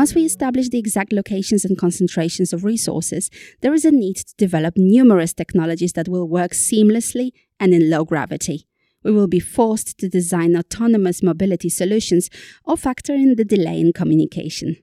Once 0.00 0.14
we 0.14 0.24
establish 0.24 0.70
the 0.70 0.78
exact 0.78 1.12
locations 1.12 1.62
and 1.62 1.76
concentrations 1.76 2.54
of 2.54 2.64
resources, 2.64 3.28
there 3.60 3.74
is 3.74 3.84
a 3.84 3.90
need 3.90 4.16
to 4.16 4.34
develop 4.38 4.72
numerous 4.78 5.34
technologies 5.34 5.92
that 5.92 6.08
will 6.08 6.26
work 6.26 6.52
seamlessly 6.52 7.32
and 7.60 7.74
in 7.74 7.90
low 7.90 8.02
gravity. 8.02 8.66
We 9.04 9.12
will 9.12 9.26
be 9.26 9.40
forced 9.40 9.98
to 9.98 10.08
design 10.08 10.56
autonomous 10.56 11.22
mobility 11.22 11.68
solutions 11.68 12.30
or 12.64 12.78
factor 12.78 13.12
in 13.12 13.34
the 13.34 13.44
delay 13.44 13.78
in 13.78 13.92
communication. 13.92 14.78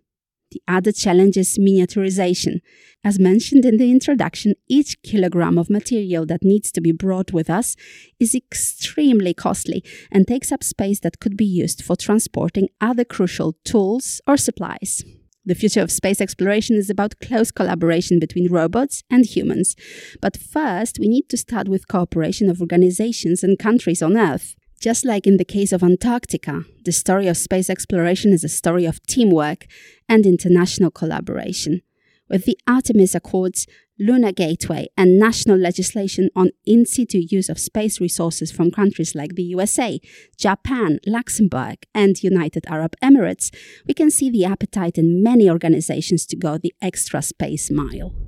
The 0.51 0.61
other 0.67 0.91
challenge 0.91 1.35
is 1.35 1.57
miniaturization. 1.57 2.61
As 3.03 3.19
mentioned 3.19 3.65
in 3.65 3.77
the 3.77 3.91
introduction, 3.91 4.53
each 4.67 5.01
kilogram 5.03 5.57
of 5.57 5.69
material 5.69 6.25
that 6.27 6.43
needs 6.43 6.71
to 6.71 6.81
be 6.81 6.91
brought 6.91 7.33
with 7.33 7.49
us 7.49 7.75
is 8.19 8.33
extremely 8.33 9.33
costly 9.33 9.83
and 10.11 10.27
takes 10.27 10.51
up 10.51 10.63
space 10.63 11.01
that 11.01 11.19
could 11.19 11.35
be 11.35 11.45
used 11.45 11.83
for 11.83 11.95
transporting 11.95 12.69
other 12.79 13.03
crucial 13.03 13.57
tools 13.65 14.21
or 14.25 14.37
supplies. 14.37 15.03
The 15.47 15.55
future 15.55 15.81
of 15.81 15.91
space 15.91 16.19
exploration 16.19 16.75
is 16.75 16.89
about 16.89 17.21
close 17.21 17.51
collaboration 17.51 18.19
between 18.19 18.51
robots 18.51 19.03
and 19.09 19.25
humans. 19.25 19.77
But 20.21 20.35
first, 20.35 20.99
we 20.99 21.07
need 21.07 21.29
to 21.29 21.37
start 21.37 21.69
with 21.69 21.87
cooperation 21.87 22.49
of 22.49 22.59
organizations 22.59 23.45
and 23.45 23.57
countries 23.57 24.01
on 24.01 24.17
Earth. 24.17 24.56
Just 24.79 25.05
like 25.05 25.25
in 25.25 25.37
the 25.37 25.45
case 25.45 25.71
of 25.71 25.83
Antarctica, 25.83 26.63
the 26.85 26.91
story 26.91 27.27
of 27.27 27.35
space 27.35 27.69
exploration 27.69 28.31
is 28.31 28.43
a 28.43 28.49
story 28.49 28.85
of 28.85 29.01
teamwork 29.07 29.65
and 30.07 30.25
international 30.25 30.91
collaboration. 30.91 31.81
With 32.29 32.45
the 32.45 32.59
Artemis 32.67 33.15
Accords, 33.15 33.65
Lunar 33.99 34.31
Gateway, 34.31 34.87
and 34.95 35.17
national 35.17 35.57
legislation 35.57 36.29
on 36.35 36.51
in 36.65 36.85
situ 36.85 37.23
use 37.27 37.49
of 37.49 37.57
space 37.57 37.99
resources 37.99 38.51
from 38.51 38.69
countries 38.69 39.15
like 39.15 39.33
the 39.33 39.43
USA, 39.43 39.99
Japan, 40.37 40.99
Luxembourg, 41.07 41.77
and 41.95 42.21
United 42.21 42.65
Arab 42.67 42.95
Emirates, 43.01 43.51
we 43.87 43.95
can 43.95 44.11
see 44.11 44.29
the 44.29 44.45
appetite 44.45 44.99
in 44.99 45.23
many 45.23 45.49
organizations 45.49 46.27
to 46.27 46.35
go 46.35 46.59
the 46.59 46.73
extra 46.81 47.23
space 47.23 47.71
mile. 47.71 48.26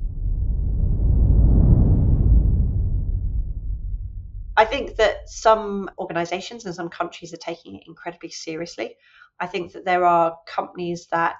I 4.59 4.65
think 4.65 4.97
that 4.97 5.29
some 5.29 5.89
organizations 5.97 6.65
and 6.65 6.75
some 6.75 6.89
countries 6.89 7.33
are 7.33 7.37
taking 7.37 7.77
it 7.77 7.83
incredibly 7.87 8.29
seriously. 8.29 8.97
I 9.39 9.47
think 9.47 9.71
that 9.71 9.85
there 9.85 10.03
are 10.03 10.35
companies 10.45 11.07
that 11.11 11.37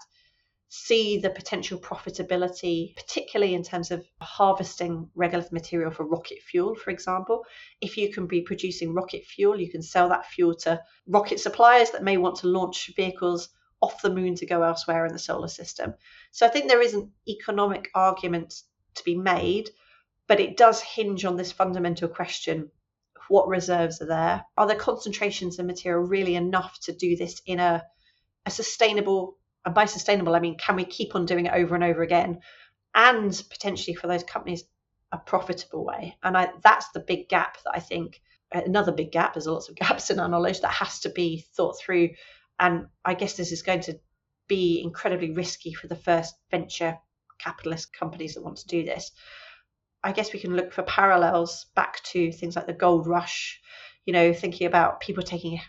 see 0.70 1.18
the 1.18 1.30
potential 1.30 1.78
profitability, 1.78 2.96
particularly 2.96 3.56
in 3.56 3.64
terms 3.64 3.92
of 3.92 4.08
harvesting 4.22 5.10
regolith 5.18 5.52
material 5.52 5.92
for 5.92 6.06
rocket 6.06 6.38
fuel, 6.50 6.76
for 6.76 6.92
example. 6.92 7.44
If 7.82 7.98
you 7.98 8.10
can 8.10 8.26
be 8.26 8.40
producing 8.40 8.94
rocket 8.94 9.26
fuel, 9.26 9.60
you 9.60 9.70
can 9.70 9.84
sell 9.84 10.08
that 10.08 10.26
fuel 10.26 10.56
to 10.60 10.82
rocket 11.06 11.42
suppliers 11.42 11.92
that 11.92 12.06
may 12.06 12.16
want 12.16 12.38
to 12.38 12.48
launch 12.48 12.90
vehicles 12.96 13.50
off 13.82 14.02
the 14.02 14.16
moon 14.16 14.36
to 14.36 14.46
go 14.46 14.64
elsewhere 14.64 15.06
in 15.06 15.12
the 15.12 15.20
solar 15.20 15.50
system. 15.50 15.94
So 16.32 16.46
I 16.46 16.50
think 16.50 16.70
there 16.70 16.82
is 16.82 16.94
an 16.94 17.12
economic 17.28 17.90
argument 17.94 18.62
to 18.96 19.04
be 19.04 19.18
made, 19.18 19.72
but 20.26 20.40
it 20.40 20.56
does 20.56 20.80
hinge 20.80 21.26
on 21.26 21.36
this 21.36 21.52
fundamental 21.52 22.08
question 22.08 22.72
what 23.30 23.48
reserves 23.48 24.02
are 24.02 24.08
there? 24.08 24.44
Are 24.58 24.68
the 24.68 24.76
concentrations 24.76 25.60
of 25.60 25.66
material 25.66 26.02
really 26.02 26.36
enough 26.36 26.80
to 26.82 26.94
do 26.94 27.16
this 27.16 27.42
in 27.46 27.60
a, 27.60 27.84
a 28.46 28.52
sustainable, 28.52 29.38
and 29.66 29.74
by 29.74 29.86
sustainable, 29.86 30.36
I 30.36 30.40
mean, 30.40 30.58
can 30.58 30.76
we 30.76 30.86
keep 30.86 31.16
on 31.16 31.26
doing 31.26 31.46
it 31.46 31.54
over 31.54 31.76
and 31.76 31.84
over 31.84 32.02
again? 32.02 32.40
And 32.94 33.32
potentially 33.50 33.96
for 33.96 34.08
those 34.08 34.24
companies, 34.24 34.64
a 35.12 35.18
profitable 35.18 35.86
way. 35.86 36.18
And 36.22 36.38
I, 36.38 36.50
that's 36.64 36.90
the 36.90 37.00
big 37.00 37.30
gap 37.30 37.58
that 37.64 37.72
I 37.74 37.80
think, 37.80 38.22
another 38.52 38.92
big 38.92 39.12
gap, 39.12 39.34
there's 39.34 39.48
lots 39.48 39.70
of 39.70 39.76
gaps 39.76 40.10
in 40.10 40.20
our 40.20 40.30
knowledge 40.30 40.62
that 40.62 40.72
has 40.72 41.00
to 41.02 41.10
be 41.10 41.46
thought 41.56 41.80
through. 41.80 42.10
And 42.60 42.88
I 43.06 43.14
guess 43.14 43.34
this 43.34 43.52
is 43.52 43.62
going 43.62 43.82
to 43.82 44.00
be 44.48 44.82
incredibly 44.84 45.32
risky 45.32 45.74
for 45.74 45.88
the 45.88 45.96
first 45.96 46.36
venture 46.52 46.98
capitalist 47.38 47.94
companies 47.94 48.34
that 48.34 48.44
want 48.44 48.58
to 48.58 48.68
do 48.68 48.84
this. 48.84 49.12
I 50.04 50.12
guess 50.12 50.34
we 50.34 50.40
can 50.40 50.56
look 50.56 50.72
for 50.72 50.84
parallels 50.84 51.66
back 51.76 52.02
to 52.04 52.32
things 52.32 52.56
like 52.56 52.68
the 52.68 52.74
gold 52.74 53.08
rush, 53.08 53.60
you 54.06 54.14
know, 54.14 54.34
thinking 54.34 54.68
about 54.68 55.02
people 55.02 55.24
taking 55.24 55.60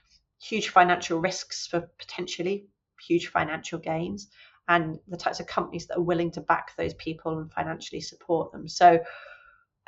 huge 0.40 0.68
financial 0.68 1.20
risks 1.20 1.66
for 1.66 1.88
potentially 1.98 2.66
huge 3.06 3.28
financial 3.28 3.78
gains 3.78 4.28
and 4.68 4.98
the 5.08 5.16
types 5.16 5.40
of 5.40 5.46
companies 5.46 5.86
that 5.86 5.98
are 5.98 6.02
willing 6.02 6.30
to 6.30 6.40
back 6.40 6.76
those 6.76 6.94
people 6.94 7.38
and 7.38 7.52
financially 7.52 8.00
support 8.00 8.52
them. 8.52 8.68
So 8.68 9.00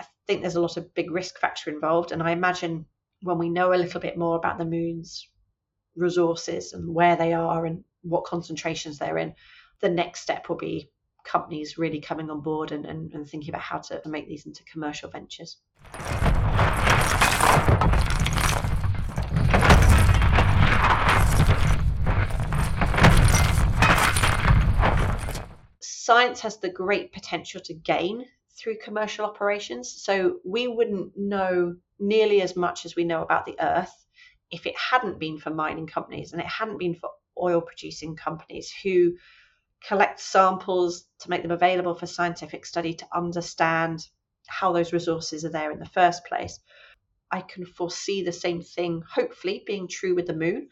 I 0.01 0.05
think 0.27 0.41
there's 0.41 0.57
a 0.57 0.61
lot 0.61 0.77
of 0.77 0.93
big 0.95 1.11
risk 1.11 1.39
factor 1.39 1.71
involved. 1.71 2.11
And 2.11 2.23
I 2.23 2.33
imagine 2.33 2.87
when 3.23 3.39
we 3.39 3.49
know 3.49 3.73
a 3.73 3.77
little 3.77 4.01
bit 4.01 4.19
more 4.19 4.37
about 4.37 4.59
the 4.59 4.65
moon's 4.65 5.29
resources 5.95 6.73
and 6.73 6.93
where 6.93 7.15
they 7.15 7.33
are 7.33 7.65
and 7.65 7.85
what 8.03 8.25
concentrations 8.25 8.99
they're 8.99 9.19
in, 9.19 9.35
the 9.81 9.89
next 9.89 10.21
step 10.21 10.49
will 10.49 10.57
be 10.57 10.91
companies 11.25 11.79
really 11.79 12.01
coming 12.01 12.31
on 12.31 12.41
board 12.41 12.73
and, 12.73 12.85
and, 12.87 13.13
and 13.13 13.29
thinking 13.29 13.51
about 13.51 13.63
how 13.63 13.79
to 13.79 14.01
make 14.07 14.29
these 14.29 14.47
into 14.47 14.65
commercial 14.65 15.09
ventures. 15.11 15.59
Science 25.81 26.41
has 26.41 26.59
the 26.59 26.69
great 26.69 27.13
potential 27.13 27.61
to 27.61 27.75
gain 27.75 28.27
through 28.59 28.77
commercial 28.83 29.25
operations. 29.25 29.91
So 29.91 30.39
we 30.45 30.69
wouldn't 30.69 31.17
know 31.17 31.77
nearly 31.99 32.43
as 32.43 32.57
much 32.57 32.85
as 32.85 32.97
we 32.97 33.05
know 33.05 33.23
about 33.23 33.47
the 33.47 33.57
Earth 33.61 33.95
if 34.51 34.67
it 34.67 34.77
hadn't 34.77 35.19
been 35.19 35.39
for 35.39 35.51
mining 35.51 35.87
companies 35.87 36.33
and 36.33 36.41
it 36.41 36.47
hadn't 36.47 36.79
been 36.79 36.95
for 36.95 37.11
oil 37.41 37.61
producing 37.61 38.15
companies 38.15 38.73
who 38.83 39.15
collect 39.87 40.21
samples 40.21 41.05
to 41.19 41.31
make 41.31 41.43
them 41.43 41.51
available 41.51 41.95
for 41.95 42.07
scientific 42.07 42.65
study 42.65 42.95
to 42.95 43.07
understand 43.13 44.07
how 44.47 44.73
those 44.73 44.93
resources 44.93 45.45
are 45.45 45.51
there 45.51 45.71
in 45.71 45.79
the 45.79 45.87
first 45.87 46.25
place. 46.25 46.61
I 47.31 47.41
can 47.41 47.65
foresee 47.65 48.23
the 48.23 48.33
same 48.33 48.63
thing, 48.63 49.03
hopefully, 49.11 49.63
being 49.67 49.89
true 49.89 50.15
with 50.15 50.27
the 50.27 50.35
moon. 50.35 50.69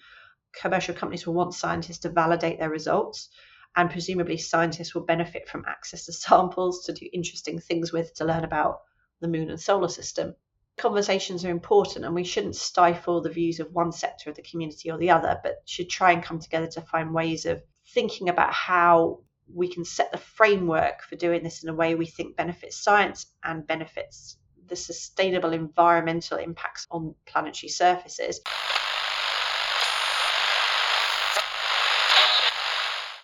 Commercial 0.53 0.95
companies 0.95 1.27
will 1.27 1.35
want 1.35 1.55
scientists 1.55 2.01
to 2.01 2.11
validate 2.11 2.59
their 2.59 2.71
results, 2.71 3.31
and 3.77 3.91
presumably, 3.91 4.37
scientists 4.37 4.95
will 4.95 5.05
benefit 5.05 5.49
from 5.49 5.65
access 5.67 6.05
to 6.07 6.13
samples 6.29 6.85
to 6.85 6.93
do 6.93 7.09
interesting 7.13 7.59
things 7.59 7.93
with 7.93 8.15
to 8.15 8.25
learn 8.25 8.45
about 8.45 8.81
the 9.21 9.29
moon 9.29 9.51
and 9.51 9.61
solar 9.61 9.89
system. 9.89 10.35
Conversations 10.77 11.45
are 11.45 11.51
important, 11.51 12.05
and 12.05 12.15
we 12.15 12.25
shouldn't 12.25 12.57
stifle 12.57 13.21
the 13.21 13.31
views 13.31 13.61
of 13.61 13.73
one 13.73 13.93
sector 13.93 14.31
of 14.31 14.37
the 14.37 14.43
community 14.43 14.91
or 14.91 14.99
the 14.99 15.11
other, 15.11 15.41
but 15.43 15.63
should 15.65 15.89
try 15.89 16.13
and 16.13 16.23
come 16.23 16.39
together 16.39 16.69
to 16.69 16.81
find 16.81 17.15
ways 17.15 17.47
of 17.47 17.63
thinking 17.95 18.29
about 18.29 18.53
how 18.53 19.21
we 19.53 19.69
can 19.69 19.85
set 19.85 20.13
the 20.13 20.19
framework 20.19 21.03
for 21.03 21.17
doing 21.17 21.43
this 21.43 21.63
in 21.63 21.69
a 21.69 21.75
way 21.75 21.95
we 21.95 22.07
think 22.07 22.37
benefits 22.37 22.77
science 22.77 23.27
and 23.45 23.67
benefits 23.67 24.37
the 24.69 24.77
sustainable 24.77 25.53
environmental 25.53 26.39
impacts 26.39 26.87
on 26.91 27.15
planetary 27.27 27.69
surfaces. 27.69 28.41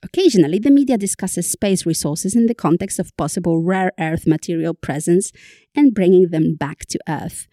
Occasionally, 0.02 0.58
the 0.58 0.70
media 0.70 0.96
discusses 0.96 1.50
space 1.50 1.84
resources 1.86 2.34
in 2.34 2.46
the 2.46 2.54
context 2.54 2.98
of 2.98 3.16
possible 3.16 3.62
rare 3.62 3.92
earth 3.98 4.26
material 4.26 4.74
presence 4.74 5.30
and 5.74 5.94
bringing 5.94 6.30
them 6.30 6.54
back 6.54 6.86
to 6.86 6.98
Earth. 7.08 7.46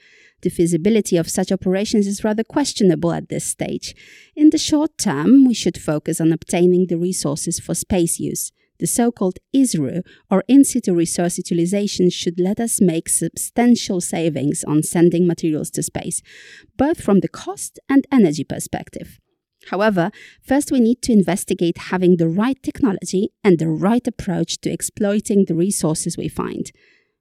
The 0.43 0.49
feasibility 0.49 1.15
of 1.15 1.29
such 1.29 1.53
operations 1.53 2.05
is 2.05 2.25
rather 2.25 2.43
questionable 2.43 3.13
at 3.13 3.29
this 3.29 3.45
stage. 3.45 3.95
In 4.35 4.49
the 4.49 4.57
short 4.57 4.97
term, 4.97 5.45
we 5.45 5.53
should 5.53 5.77
focus 5.77 6.19
on 6.19 6.33
obtaining 6.33 6.87
the 6.87 6.97
resources 6.97 7.61
for 7.61 7.73
space 7.73 8.19
use. 8.19 8.51
The 8.79 8.87
so 8.87 9.09
called 9.09 9.39
ISRU, 9.55 10.01
or 10.29 10.43
in 10.49 10.65
situ 10.65 10.93
resource 10.93 11.37
utilization, 11.37 12.09
should 12.09 12.41
let 12.41 12.59
us 12.59 12.81
make 12.81 13.07
substantial 13.07 14.01
savings 14.01 14.65
on 14.65 14.83
sending 14.83 15.25
materials 15.25 15.69
to 15.71 15.83
space, 15.83 16.21
both 16.75 17.01
from 17.01 17.21
the 17.21 17.29
cost 17.29 17.79
and 17.87 18.05
energy 18.11 18.43
perspective. 18.43 19.19
However, 19.67 20.11
first 20.41 20.73
we 20.73 20.81
need 20.81 21.01
to 21.03 21.13
investigate 21.13 21.77
having 21.93 22.17
the 22.17 22.27
right 22.27 22.61
technology 22.61 23.29
and 23.45 23.59
the 23.59 23.69
right 23.69 24.05
approach 24.05 24.59
to 24.61 24.69
exploiting 24.69 25.45
the 25.45 25.55
resources 25.55 26.17
we 26.17 26.27
find. 26.27 26.69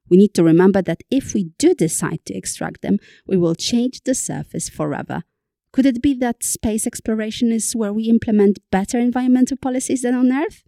We 0.09 0.17
need 0.17 0.33
to 0.35 0.43
remember 0.43 0.81
that 0.81 1.03
if 1.09 1.33
we 1.33 1.51
do 1.57 1.73
decide 1.73 2.25
to 2.25 2.33
extract 2.33 2.81
them, 2.81 2.97
we 3.27 3.37
will 3.37 3.55
change 3.55 4.01
the 4.03 4.15
surface 4.15 4.69
forever. 4.69 5.23
Could 5.71 5.85
it 5.85 6.01
be 6.01 6.13
that 6.15 6.43
space 6.43 6.85
exploration 6.85 7.51
is 7.51 7.75
where 7.75 7.93
we 7.93 8.03
implement 8.03 8.59
better 8.71 8.99
environmental 8.99 9.57
policies 9.57 10.03
than 10.03 10.13
on 10.13 10.31
Earth? 10.31 10.63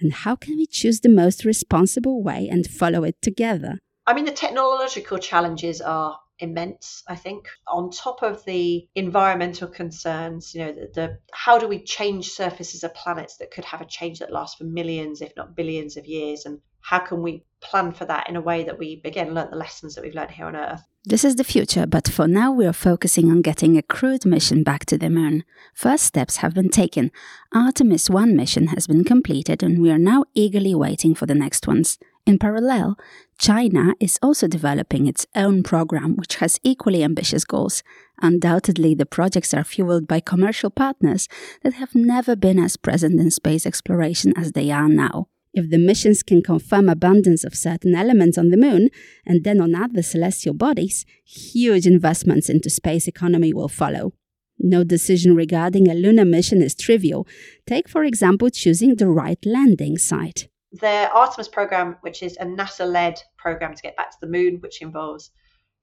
And 0.00 0.12
how 0.12 0.36
can 0.36 0.56
we 0.56 0.66
choose 0.66 1.00
the 1.00 1.08
most 1.08 1.44
responsible 1.44 2.22
way 2.22 2.48
and 2.50 2.66
follow 2.66 3.04
it 3.04 3.20
together? 3.20 3.78
I 4.06 4.14
mean, 4.14 4.24
the 4.24 4.32
technological 4.32 5.18
challenges 5.18 5.80
are 5.80 6.18
immense 6.40 7.02
i 7.08 7.16
think 7.16 7.48
on 7.66 7.90
top 7.90 8.22
of 8.22 8.44
the 8.44 8.88
environmental 8.94 9.66
concerns 9.66 10.54
you 10.54 10.60
know 10.60 10.72
the, 10.72 10.88
the, 10.94 11.18
how 11.32 11.58
do 11.58 11.66
we 11.66 11.82
change 11.82 12.30
surfaces 12.30 12.84
of 12.84 12.94
planets 12.94 13.38
that 13.38 13.50
could 13.50 13.64
have 13.64 13.80
a 13.80 13.86
change 13.86 14.20
that 14.20 14.32
lasts 14.32 14.56
for 14.56 14.64
millions 14.64 15.20
if 15.20 15.32
not 15.36 15.56
billions 15.56 15.96
of 15.96 16.06
years 16.06 16.46
and 16.46 16.60
how 16.80 16.98
can 16.98 17.22
we 17.22 17.44
plan 17.60 17.92
for 17.92 18.04
that 18.04 18.28
in 18.28 18.36
a 18.36 18.40
way 18.40 18.64
that 18.64 18.78
we 18.78 19.00
again 19.04 19.34
learn 19.34 19.50
the 19.50 19.56
lessons 19.56 19.94
that 19.94 20.04
we've 20.04 20.14
learned 20.14 20.30
here 20.30 20.46
on 20.46 20.56
Earth? 20.56 20.82
This 21.04 21.24
is 21.24 21.36
the 21.36 21.44
future, 21.44 21.86
but 21.86 22.08
for 22.08 22.28
now 22.28 22.52
we 22.52 22.66
are 22.66 22.72
focusing 22.72 23.30
on 23.30 23.40
getting 23.40 23.76
a 23.76 23.82
crewed 23.82 24.26
mission 24.26 24.62
back 24.62 24.84
to 24.86 24.98
the 24.98 25.08
moon. 25.08 25.44
First 25.74 26.04
steps 26.04 26.38
have 26.38 26.54
been 26.54 26.68
taken. 26.68 27.10
Artemis 27.54 28.10
1 28.10 28.36
mission 28.36 28.68
has 28.68 28.86
been 28.86 29.04
completed 29.04 29.62
and 29.62 29.80
we 29.80 29.90
are 29.90 29.98
now 29.98 30.24
eagerly 30.34 30.74
waiting 30.74 31.14
for 31.14 31.26
the 31.26 31.34
next 31.34 31.66
ones. 31.66 31.98
In 32.26 32.38
parallel, 32.38 32.98
China 33.38 33.94
is 34.00 34.18
also 34.20 34.46
developing 34.46 35.06
its 35.06 35.24
own 35.34 35.62
program, 35.62 36.14
which 36.16 36.36
has 36.36 36.60
equally 36.62 37.02
ambitious 37.02 37.44
goals. 37.44 37.82
Undoubtedly, 38.20 38.94
the 38.94 39.06
projects 39.06 39.54
are 39.54 39.64
fueled 39.64 40.06
by 40.06 40.20
commercial 40.20 40.68
partners 40.68 41.26
that 41.62 41.72
have 41.74 41.94
never 41.94 42.36
been 42.36 42.58
as 42.58 42.76
present 42.76 43.18
in 43.18 43.30
space 43.30 43.64
exploration 43.64 44.34
as 44.36 44.52
they 44.52 44.70
are 44.70 44.90
now. 44.90 45.28
If 45.54 45.70
the 45.70 45.78
missions 45.78 46.22
can 46.22 46.42
confirm 46.42 46.88
abundance 46.88 47.44
of 47.44 47.54
certain 47.54 47.94
elements 47.94 48.38
on 48.38 48.50
the 48.50 48.56
moon 48.56 48.90
and 49.26 49.44
then 49.44 49.60
on 49.60 49.74
other 49.74 50.02
celestial 50.02 50.54
bodies, 50.54 51.04
huge 51.24 51.86
investments 51.86 52.48
into 52.48 52.70
space 52.70 53.08
economy 53.08 53.52
will 53.52 53.68
follow. 53.68 54.12
No 54.58 54.84
decision 54.84 55.34
regarding 55.34 55.88
a 55.88 55.94
lunar 55.94 56.24
mission 56.24 56.62
is 56.62 56.74
trivial. 56.74 57.26
Take, 57.66 57.88
for 57.88 58.04
example, 58.04 58.50
choosing 58.50 58.96
the 58.96 59.08
right 59.08 59.38
landing 59.46 59.96
site. 59.96 60.48
The 60.72 61.08
Artemis 61.12 61.48
program, 61.48 61.96
which 62.02 62.22
is 62.22 62.36
a 62.36 62.44
NASA 62.44 62.86
led 62.86 63.20
program 63.36 63.74
to 63.74 63.82
get 63.82 63.96
back 63.96 64.10
to 64.10 64.16
the 64.20 64.26
moon, 64.26 64.58
which 64.60 64.82
involves 64.82 65.30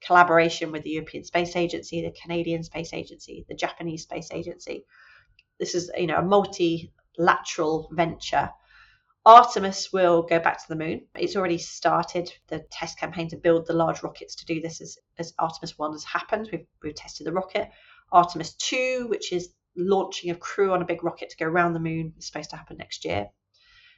collaboration 0.06 0.72
with 0.72 0.84
the 0.84 0.92
European 0.92 1.24
Space 1.24 1.56
Agency, 1.56 2.02
the 2.02 2.14
Canadian 2.22 2.64
Space 2.64 2.94
Agency, 2.94 3.46
the 3.50 3.56
Japanese 3.56 4.04
Space 4.04 4.30
Agency. 4.32 4.86
This 5.60 5.74
is 5.74 5.90
you 5.98 6.08
know 6.08 6.18
a 6.18 6.22
multilateral 6.22 7.90
venture 7.94 8.52
Artemis 9.26 9.92
will 9.92 10.22
go 10.22 10.40
back 10.40 10.62
to 10.62 10.68
the 10.68 10.76
moon. 10.76 11.02
It's 11.16 11.36
already 11.36 11.58
started 11.58 12.32
the 12.48 12.60
test 12.72 13.00
campaign 13.00 13.28
to 13.30 13.38
build 13.38 13.66
the 13.66 13.74
large 13.74 14.04
rockets 14.04 14.36
to 14.36 14.46
do 14.46 14.62
this 14.62 14.82
as, 14.82 15.00
as 15.18 15.34
Artemis 15.40 15.80
1 15.80 15.94
has 15.94 16.04
happened. 16.04 16.50
We've, 16.52 16.68
we've 16.84 16.94
tested 16.94 17.26
the 17.26 17.34
rocket. 17.34 17.70
Artemis 18.12 18.54
2, 18.54 19.08
which 19.10 19.34
is 19.34 19.50
launching 19.76 20.30
a 20.30 20.36
crew 20.36 20.74
on 20.74 20.84
a 20.84 20.86
big 20.86 21.04
rocket 21.04 21.32
to 21.32 21.38
go 21.38 21.48
around 21.48 21.74
the 21.74 21.80
moon, 21.80 22.14
is 22.20 22.28
supposed 22.28 22.52
to 22.52 22.56
happen 22.56 22.78
next 22.78 23.04
year. 23.04 23.28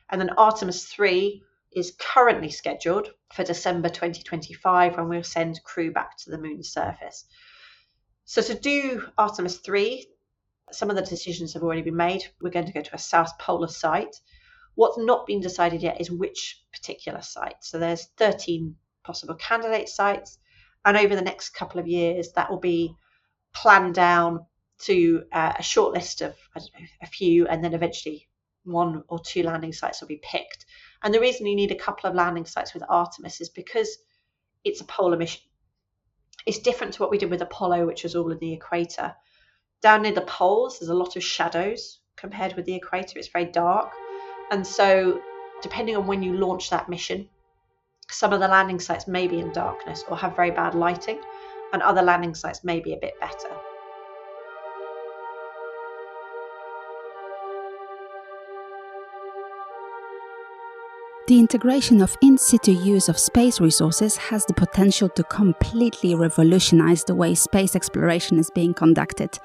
And 0.10 0.22
then 0.22 0.30
Artemis 0.38 0.86
3 0.86 1.44
is 1.74 1.94
currently 2.00 2.50
scheduled 2.50 3.10
for 3.34 3.44
December 3.44 3.90
2025 3.90 4.96
when 4.96 5.10
we'll 5.10 5.24
send 5.24 5.62
crew 5.66 5.92
back 5.92 6.16
to 6.20 6.30
the 6.30 6.38
moon's 6.38 6.70
surface. 6.70 7.26
So 8.24 8.42
to 8.42 8.56
do 8.56 9.04
Artemis 9.18 9.58
3, 9.58 10.08
some 10.72 10.90
of 10.90 10.96
the 10.96 11.02
decisions 11.02 11.54
have 11.54 11.64
already 11.64 11.82
been 11.82 11.98
made. 11.98 12.24
We're 12.40 12.50
going 12.50 12.66
to 12.66 12.74
go 12.74 12.82
to 12.82 12.96
a 12.96 13.00
South 13.00 13.38
Polar 13.40 13.68
site 13.68 14.16
What's 14.78 15.00
not 15.00 15.26
been 15.26 15.40
decided 15.40 15.82
yet 15.82 16.00
is 16.00 16.12
which 16.12 16.62
particular 16.72 17.24
site. 17.24 17.56
So 17.62 17.80
there's 17.80 18.10
13 18.18 18.76
possible 19.04 19.34
candidate 19.34 19.90
sites, 19.90 20.38
and 20.86 20.96
over 20.96 21.16
the 21.16 21.24
next 21.24 21.56
couple 21.56 21.80
of 21.80 21.88
years, 21.88 22.32
that 22.34 22.52
will 22.52 22.60
be 22.60 22.94
planned 23.56 23.96
down 23.96 24.46
to 24.82 25.24
uh, 25.32 25.54
a 25.58 25.64
short 25.64 25.96
list 25.96 26.22
of 26.22 26.36
know 26.56 26.62
a 27.02 27.08
few, 27.08 27.48
and 27.48 27.64
then 27.64 27.74
eventually 27.74 28.30
one 28.66 29.02
or 29.08 29.18
two 29.18 29.42
landing 29.42 29.74
sites 29.74 30.00
will 30.00 30.10
be 30.10 30.22
picked. 30.22 30.68
And 31.02 31.12
the 31.12 31.20
reason 31.20 31.48
you 31.48 31.56
need 31.56 31.72
a 31.72 31.76
couple 31.76 32.08
of 32.08 32.16
landing 32.16 32.46
sites 32.46 32.76
with 32.76 32.84
Artemis 32.88 33.42
is 33.42 33.50
because 33.50 33.98
it's 34.64 34.82
a 34.82 34.86
polar 34.86 35.18
mission. 35.18 35.42
It's 36.46 36.60
different 36.60 36.94
to 36.94 37.02
what 37.02 37.10
we 37.10 37.18
did 37.18 37.32
with 37.32 37.42
Apollo, 37.42 37.88
which 37.88 38.04
was 38.04 38.16
all 38.16 38.32
in 38.32 38.38
the 38.38 38.54
equator. 38.54 39.16
Down 39.82 40.04
near 40.04 40.12
the 40.12 40.22
poles, 40.22 40.78
there's 40.78 40.90
a 40.90 40.94
lot 40.94 41.16
of 41.16 41.24
shadows 41.24 42.00
compared 42.16 42.56
with 42.56 42.66
the 42.66 42.76
equator. 42.76 43.18
It's 43.18 43.30
very 43.30 43.46
dark. 43.46 43.92
And 44.52 44.66
so, 44.66 45.22
depending 45.62 45.96
on 45.98 46.08
when 46.08 46.24
you 46.24 46.34
launch 46.34 46.70
that 46.70 46.88
mission, 46.90 47.28
some 48.10 48.32
of 48.32 48.40
the 48.40 48.48
landing 48.48 48.80
sites 48.80 49.08
may 49.08 49.28
be 49.28 49.40
in 49.40 49.52
darkness 49.52 50.04
or 50.08 50.16
have 50.18 50.36
very 50.36 50.52
bad 50.52 50.74
lighting, 50.74 51.20
and 51.74 51.82
other 51.82 52.02
landing 52.02 52.34
sites 52.34 52.64
may 52.64 52.80
be 52.80 52.94
a 52.94 52.98
bit 52.98 53.20
better. 53.20 53.50
The 61.28 61.40
integration 61.40 62.02
of 62.02 62.16
in 62.22 62.38
situ 62.38 62.72
use 62.72 63.10
of 63.10 63.20
space 63.20 63.60
resources 63.60 64.16
has 64.16 64.46
the 64.46 64.54
potential 64.54 65.10
to 65.10 65.24
completely 65.24 66.16
revolutionize 66.16 67.04
the 67.04 67.16
way 67.16 67.36
space 67.36 67.76
exploration 67.76 68.40
is 68.40 68.50
being 68.50 68.74
conducted. 68.74 69.38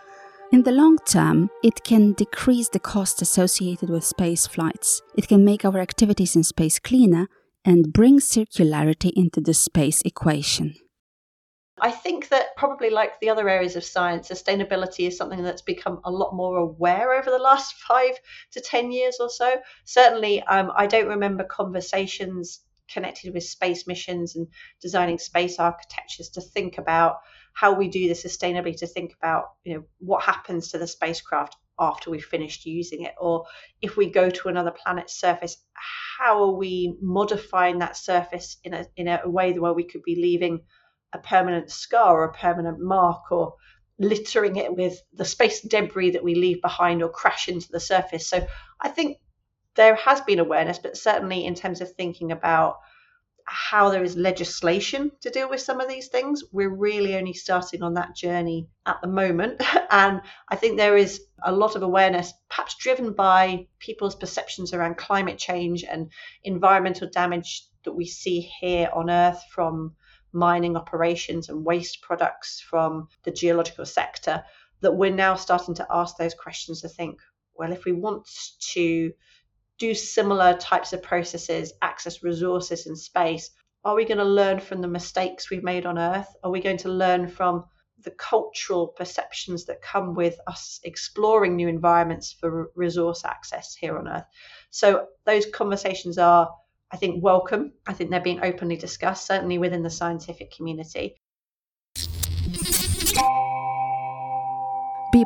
In 0.53 0.65
the 0.65 0.71
long 0.71 0.99
term, 1.07 1.49
it 1.62 1.83
can 1.83 2.12
decrease 2.12 2.69
the 2.69 2.79
cost 2.79 3.23
associated 3.23 3.88
with 3.88 4.05
space 4.05 4.47
flights. 4.47 5.01
It 5.17 5.27
can 5.27 5.47
make 5.47 5.65
our 5.65 5.79
activities 5.79 6.37
in 6.37 6.43
space 6.43 6.79
cleaner 6.79 7.29
and 7.65 7.91
bring 7.91 8.19
circularity 8.19 9.11
into 9.17 9.41
the 9.41 9.55
space 9.55 10.03
equation. 10.03 10.75
I 11.81 11.91
think 11.91 12.29
that 12.29 12.55
probably 12.55 12.91
like 12.91 13.19
the 13.19 13.31
other 13.31 13.49
areas 13.49 13.77
of 13.77 13.85
science, 13.85 14.29
sustainability 14.29 15.09
is 15.09 15.17
something 15.17 15.43
that's 15.43 15.62
become 15.62 16.03
a 16.05 16.11
lot 16.11 16.35
more 16.35 16.59
aware 16.59 17.15
over 17.15 17.31
the 17.31 17.38
last 17.38 17.73
five 17.88 18.21
to 18.51 18.61
10 18.61 18.93
years 18.93 19.17
or 19.21 19.31
so. 19.31 19.57
Certainly, 19.87 20.43
um, 20.43 20.71
I 20.77 20.87
don't 20.87 21.09
remember 21.09 21.45
conversations 21.45 22.61
connected 22.93 23.33
with 23.33 23.45
space 23.45 23.87
missions 23.87 24.37
and 24.37 24.47
designing 24.83 25.19
space 25.19 25.59
architectures 25.59 26.29
to 26.29 26.43
think 26.43 26.77
about 26.77 27.21
how 27.55 27.75
we 27.75 27.88
do 27.88 28.09
this 28.09 28.25
sustainably, 28.25 28.77
to 28.79 28.87
think 28.87 29.15
about 29.21 29.45
you 29.65 29.75
know 29.75 29.85
what 29.99 30.23
happens 30.23 30.71
to 30.71 30.79
the 30.79 30.87
spacecraft 30.87 31.57
after 31.79 32.11
we've 32.11 32.25
finished 32.25 32.67
using 32.67 33.03
it, 33.03 33.15
or 33.21 33.45
if 33.81 33.97
we 33.97 34.11
go 34.11 34.31
to 34.31 34.49
another 34.49 34.71
planet's 34.71 35.19
surface, 35.19 35.57
how 36.19 36.43
are 36.43 36.57
we 36.57 36.97
modifying 37.01 37.79
that 37.79 37.97
surface 37.97 38.57
in 38.65 38.75
a 38.75 38.87
in 38.97 39.09
a 39.09 39.21
way 39.25 39.53
where 39.59 39.73
we 39.73 39.85
could 39.85 40.03
be 40.03 40.17
leaving 40.17 40.61
a 41.12 41.19
permanent 41.19 41.71
scar 41.71 42.21
or 42.21 42.25
a 42.25 42.33
permanent 42.33 42.81
mark 42.81 43.31
or 43.31 43.55
littering 43.99 44.57
it 44.57 44.75
with 44.75 45.01
the 45.12 45.25
space 45.25 45.61
debris 45.61 46.12
that 46.12 46.25
we 46.25 46.35
leave 46.35 46.61
behind 46.62 47.03
or 47.03 47.09
crash 47.09 47.49
into 47.49 47.71
the 47.71 47.81
surface. 47.81 48.27
So 48.27 48.47
I 48.81 48.88
think 48.88 49.19
there 49.75 49.95
has 49.95 50.21
been 50.23 50.38
awareness, 50.38 50.79
but 50.79 50.97
certainly 50.97 51.45
in 51.45 51.55
terms 51.55 51.81
of 51.81 51.93
thinking 51.93 52.33
about 52.33 52.77
how 53.53 53.91
there 53.91 54.03
is 54.03 54.17
legislation 54.17 55.12
to 55.21 55.31
deal 55.31 55.49
with 55.49 55.61
some 55.61 55.81
of 55.81 55.88
these 55.88 56.09
things, 56.09 56.43
we're 56.53 56.75
really 56.75 57.17
only 57.17 57.35
starting 57.35 57.83
on 57.83 57.95
that 57.95 58.17
journey 58.17 58.67
at 58.87 59.01
the 59.03 59.09
moment. 59.09 59.62
and 59.91 60.23
I 60.49 60.57
think 60.57 60.77
there 60.77 60.97
is 60.97 61.21
a 61.45 61.53
lot 61.53 61.77
of 61.77 61.83
awareness, 61.83 62.33
perhaps 62.49 62.77
driven 62.77 63.12
by 63.12 63.67
people's 63.79 64.17
perceptions 64.17 64.73
around 64.73 64.97
climate 64.97 65.38
change 65.38 65.85
and 65.85 66.11
environmental 66.45 67.09
damage 67.11 67.67
that 67.85 67.93
we 67.93 68.07
see 68.07 68.41
here 68.41 68.88
on 68.95 69.11
Earth 69.11 69.43
from 69.51 69.95
mining 70.33 70.77
operations 70.77 71.51
and 71.51 71.65
waste 71.65 72.01
products 72.01 72.61
from 72.61 73.09
the 73.25 73.31
geological 73.31 73.85
sector 73.85 74.43
that 74.81 74.97
we're 74.97 75.11
now 75.11 75.35
starting 75.35 75.75
to 75.75 75.87
ask 75.91 76.17
those 76.17 76.35
questions 76.35 76.81
to 76.81 76.88
think 76.88 77.21
well 77.55 77.71
if 77.71 77.85
we 77.85 77.93
want 77.93 78.27
to 78.59 79.12
do 79.83 79.95
similar 79.95 80.57
types 80.59 80.92
of 80.92 81.03
processes 81.03 81.73
access 81.83 82.23
resources 82.23 82.87
in 82.87 82.95
space 82.95 83.51
are 83.85 83.97
we 83.97 84.05
going 84.05 84.18
to 84.18 84.25
learn 84.40 84.61
from 84.61 84.81
the 84.81 84.87
mistakes 84.87 85.51
we've 85.51 85.64
made 85.64 85.87
on 85.87 85.99
earth 85.99 86.29
are 86.45 86.53
we 86.53 86.61
going 86.61 86.77
to 86.77 86.88
learn 86.88 87.27
from 87.27 87.64
the 88.05 88.12
cultural 88.12 88.87
perceptions 88.87 89.64
that 89.64 89.83
come 89.83 90.14
with 90.14 90.38
us 90.47 90.79
exploring 90.85 91.57
new 91.57 91.66
environments 91.66 92.33
for 92.33 92.71
resource 92.77 93.25
access 93.25 93.75
here 93.75 93.99
on 93.99 94.07
earth 94.07 94.29
so 94.71 95.07
those 95.27 95.47
conversations 95.47 96.16
are 96.16 96.49
I 96.95 96.99
think, 96.99 97.25
welcome. 97.25 97.73
I 97.87 97.95
think 97.95 98.11
they're 98.11 98.21
being 98.21 98.45
openly 98.45 98.77
discussed, 98.77 99.27
certainly 99.27 99.57
within 99.57 99.83
the 99.83 99.88
scientific 99.88 100.55
community. 100.55 101.22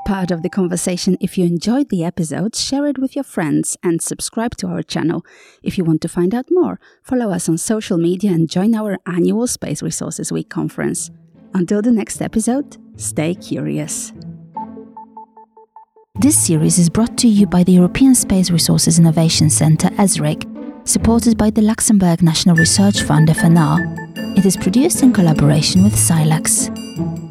Part 0.06 0.30
of 0.30 0.44
the 0.44 0.48
conversation 0.48 1.16
if 1.20 1.36
you 1.36 1.44
enjoyed 1.44 1.88
the 1.88 2.04
episode, 2.04 2.54
share 2.54 2.86
it 2.86 2.96
with 2.96 3.16
your 3.16 3.24
friends, 3.24 3.76
and 3.82 4.00
subscribe 4.00 4.56
to 4.58 4.68
our 4.68 4.84
channel. 4.84 5.26
If 5.64 5.76
you 5.76 5.82
want 5.82 6.00
to 6.02 6.08
find 6.08 6.32
out 6.32 6.46
more, 6.48 6.78
follow 7.02 7.32
us 7.32 7.48
on 7.48 7.58
social 7.58 7.98
media 7.98 8.30
and 8.30 8.48
join 8.48 8.76
our 8.76 8.98
annual 9.04 9.48
Space 9.48 9.82
Resources 9.82 10.30
Week 10.30 10.48
conference. 10.48 11.10
Until 11.54 11.82
the 11.82 11.90
next 11.90 12.22
episode, 12.22 12.76
stay 12.94 13.34
curious. 13.34 14.12
This 16.20 16.38
series 16.38 16.78
is 16.78 16.88
brought 16.88 17.18
to 17.18 17.26
you 17.26 17.48
by 17.48 17.64
the 17.64 17.72
European 17.72 18.14
Space 18.14 18.52
Resources 18.52 19.00
Innovation 19.00 19.50
Centre, 19.50 19.88
ESRIC, 19.98 20.86
supported 20.86 21.36
by 21.36 21.50
the 21.50 21.62
Luxembourg 21.62 22.22
National 22.22 22.54
Research 22.54 23.02
Fund 23.02 23.26
FNR. 23.26 24.38
It 24.38 24.46
is 24.46 24.56
produced 24.56 25.02
in 25.02 25.12
collaboration 25.12 25.82
with 25.82 25.94
SciLux. 25.94 27.25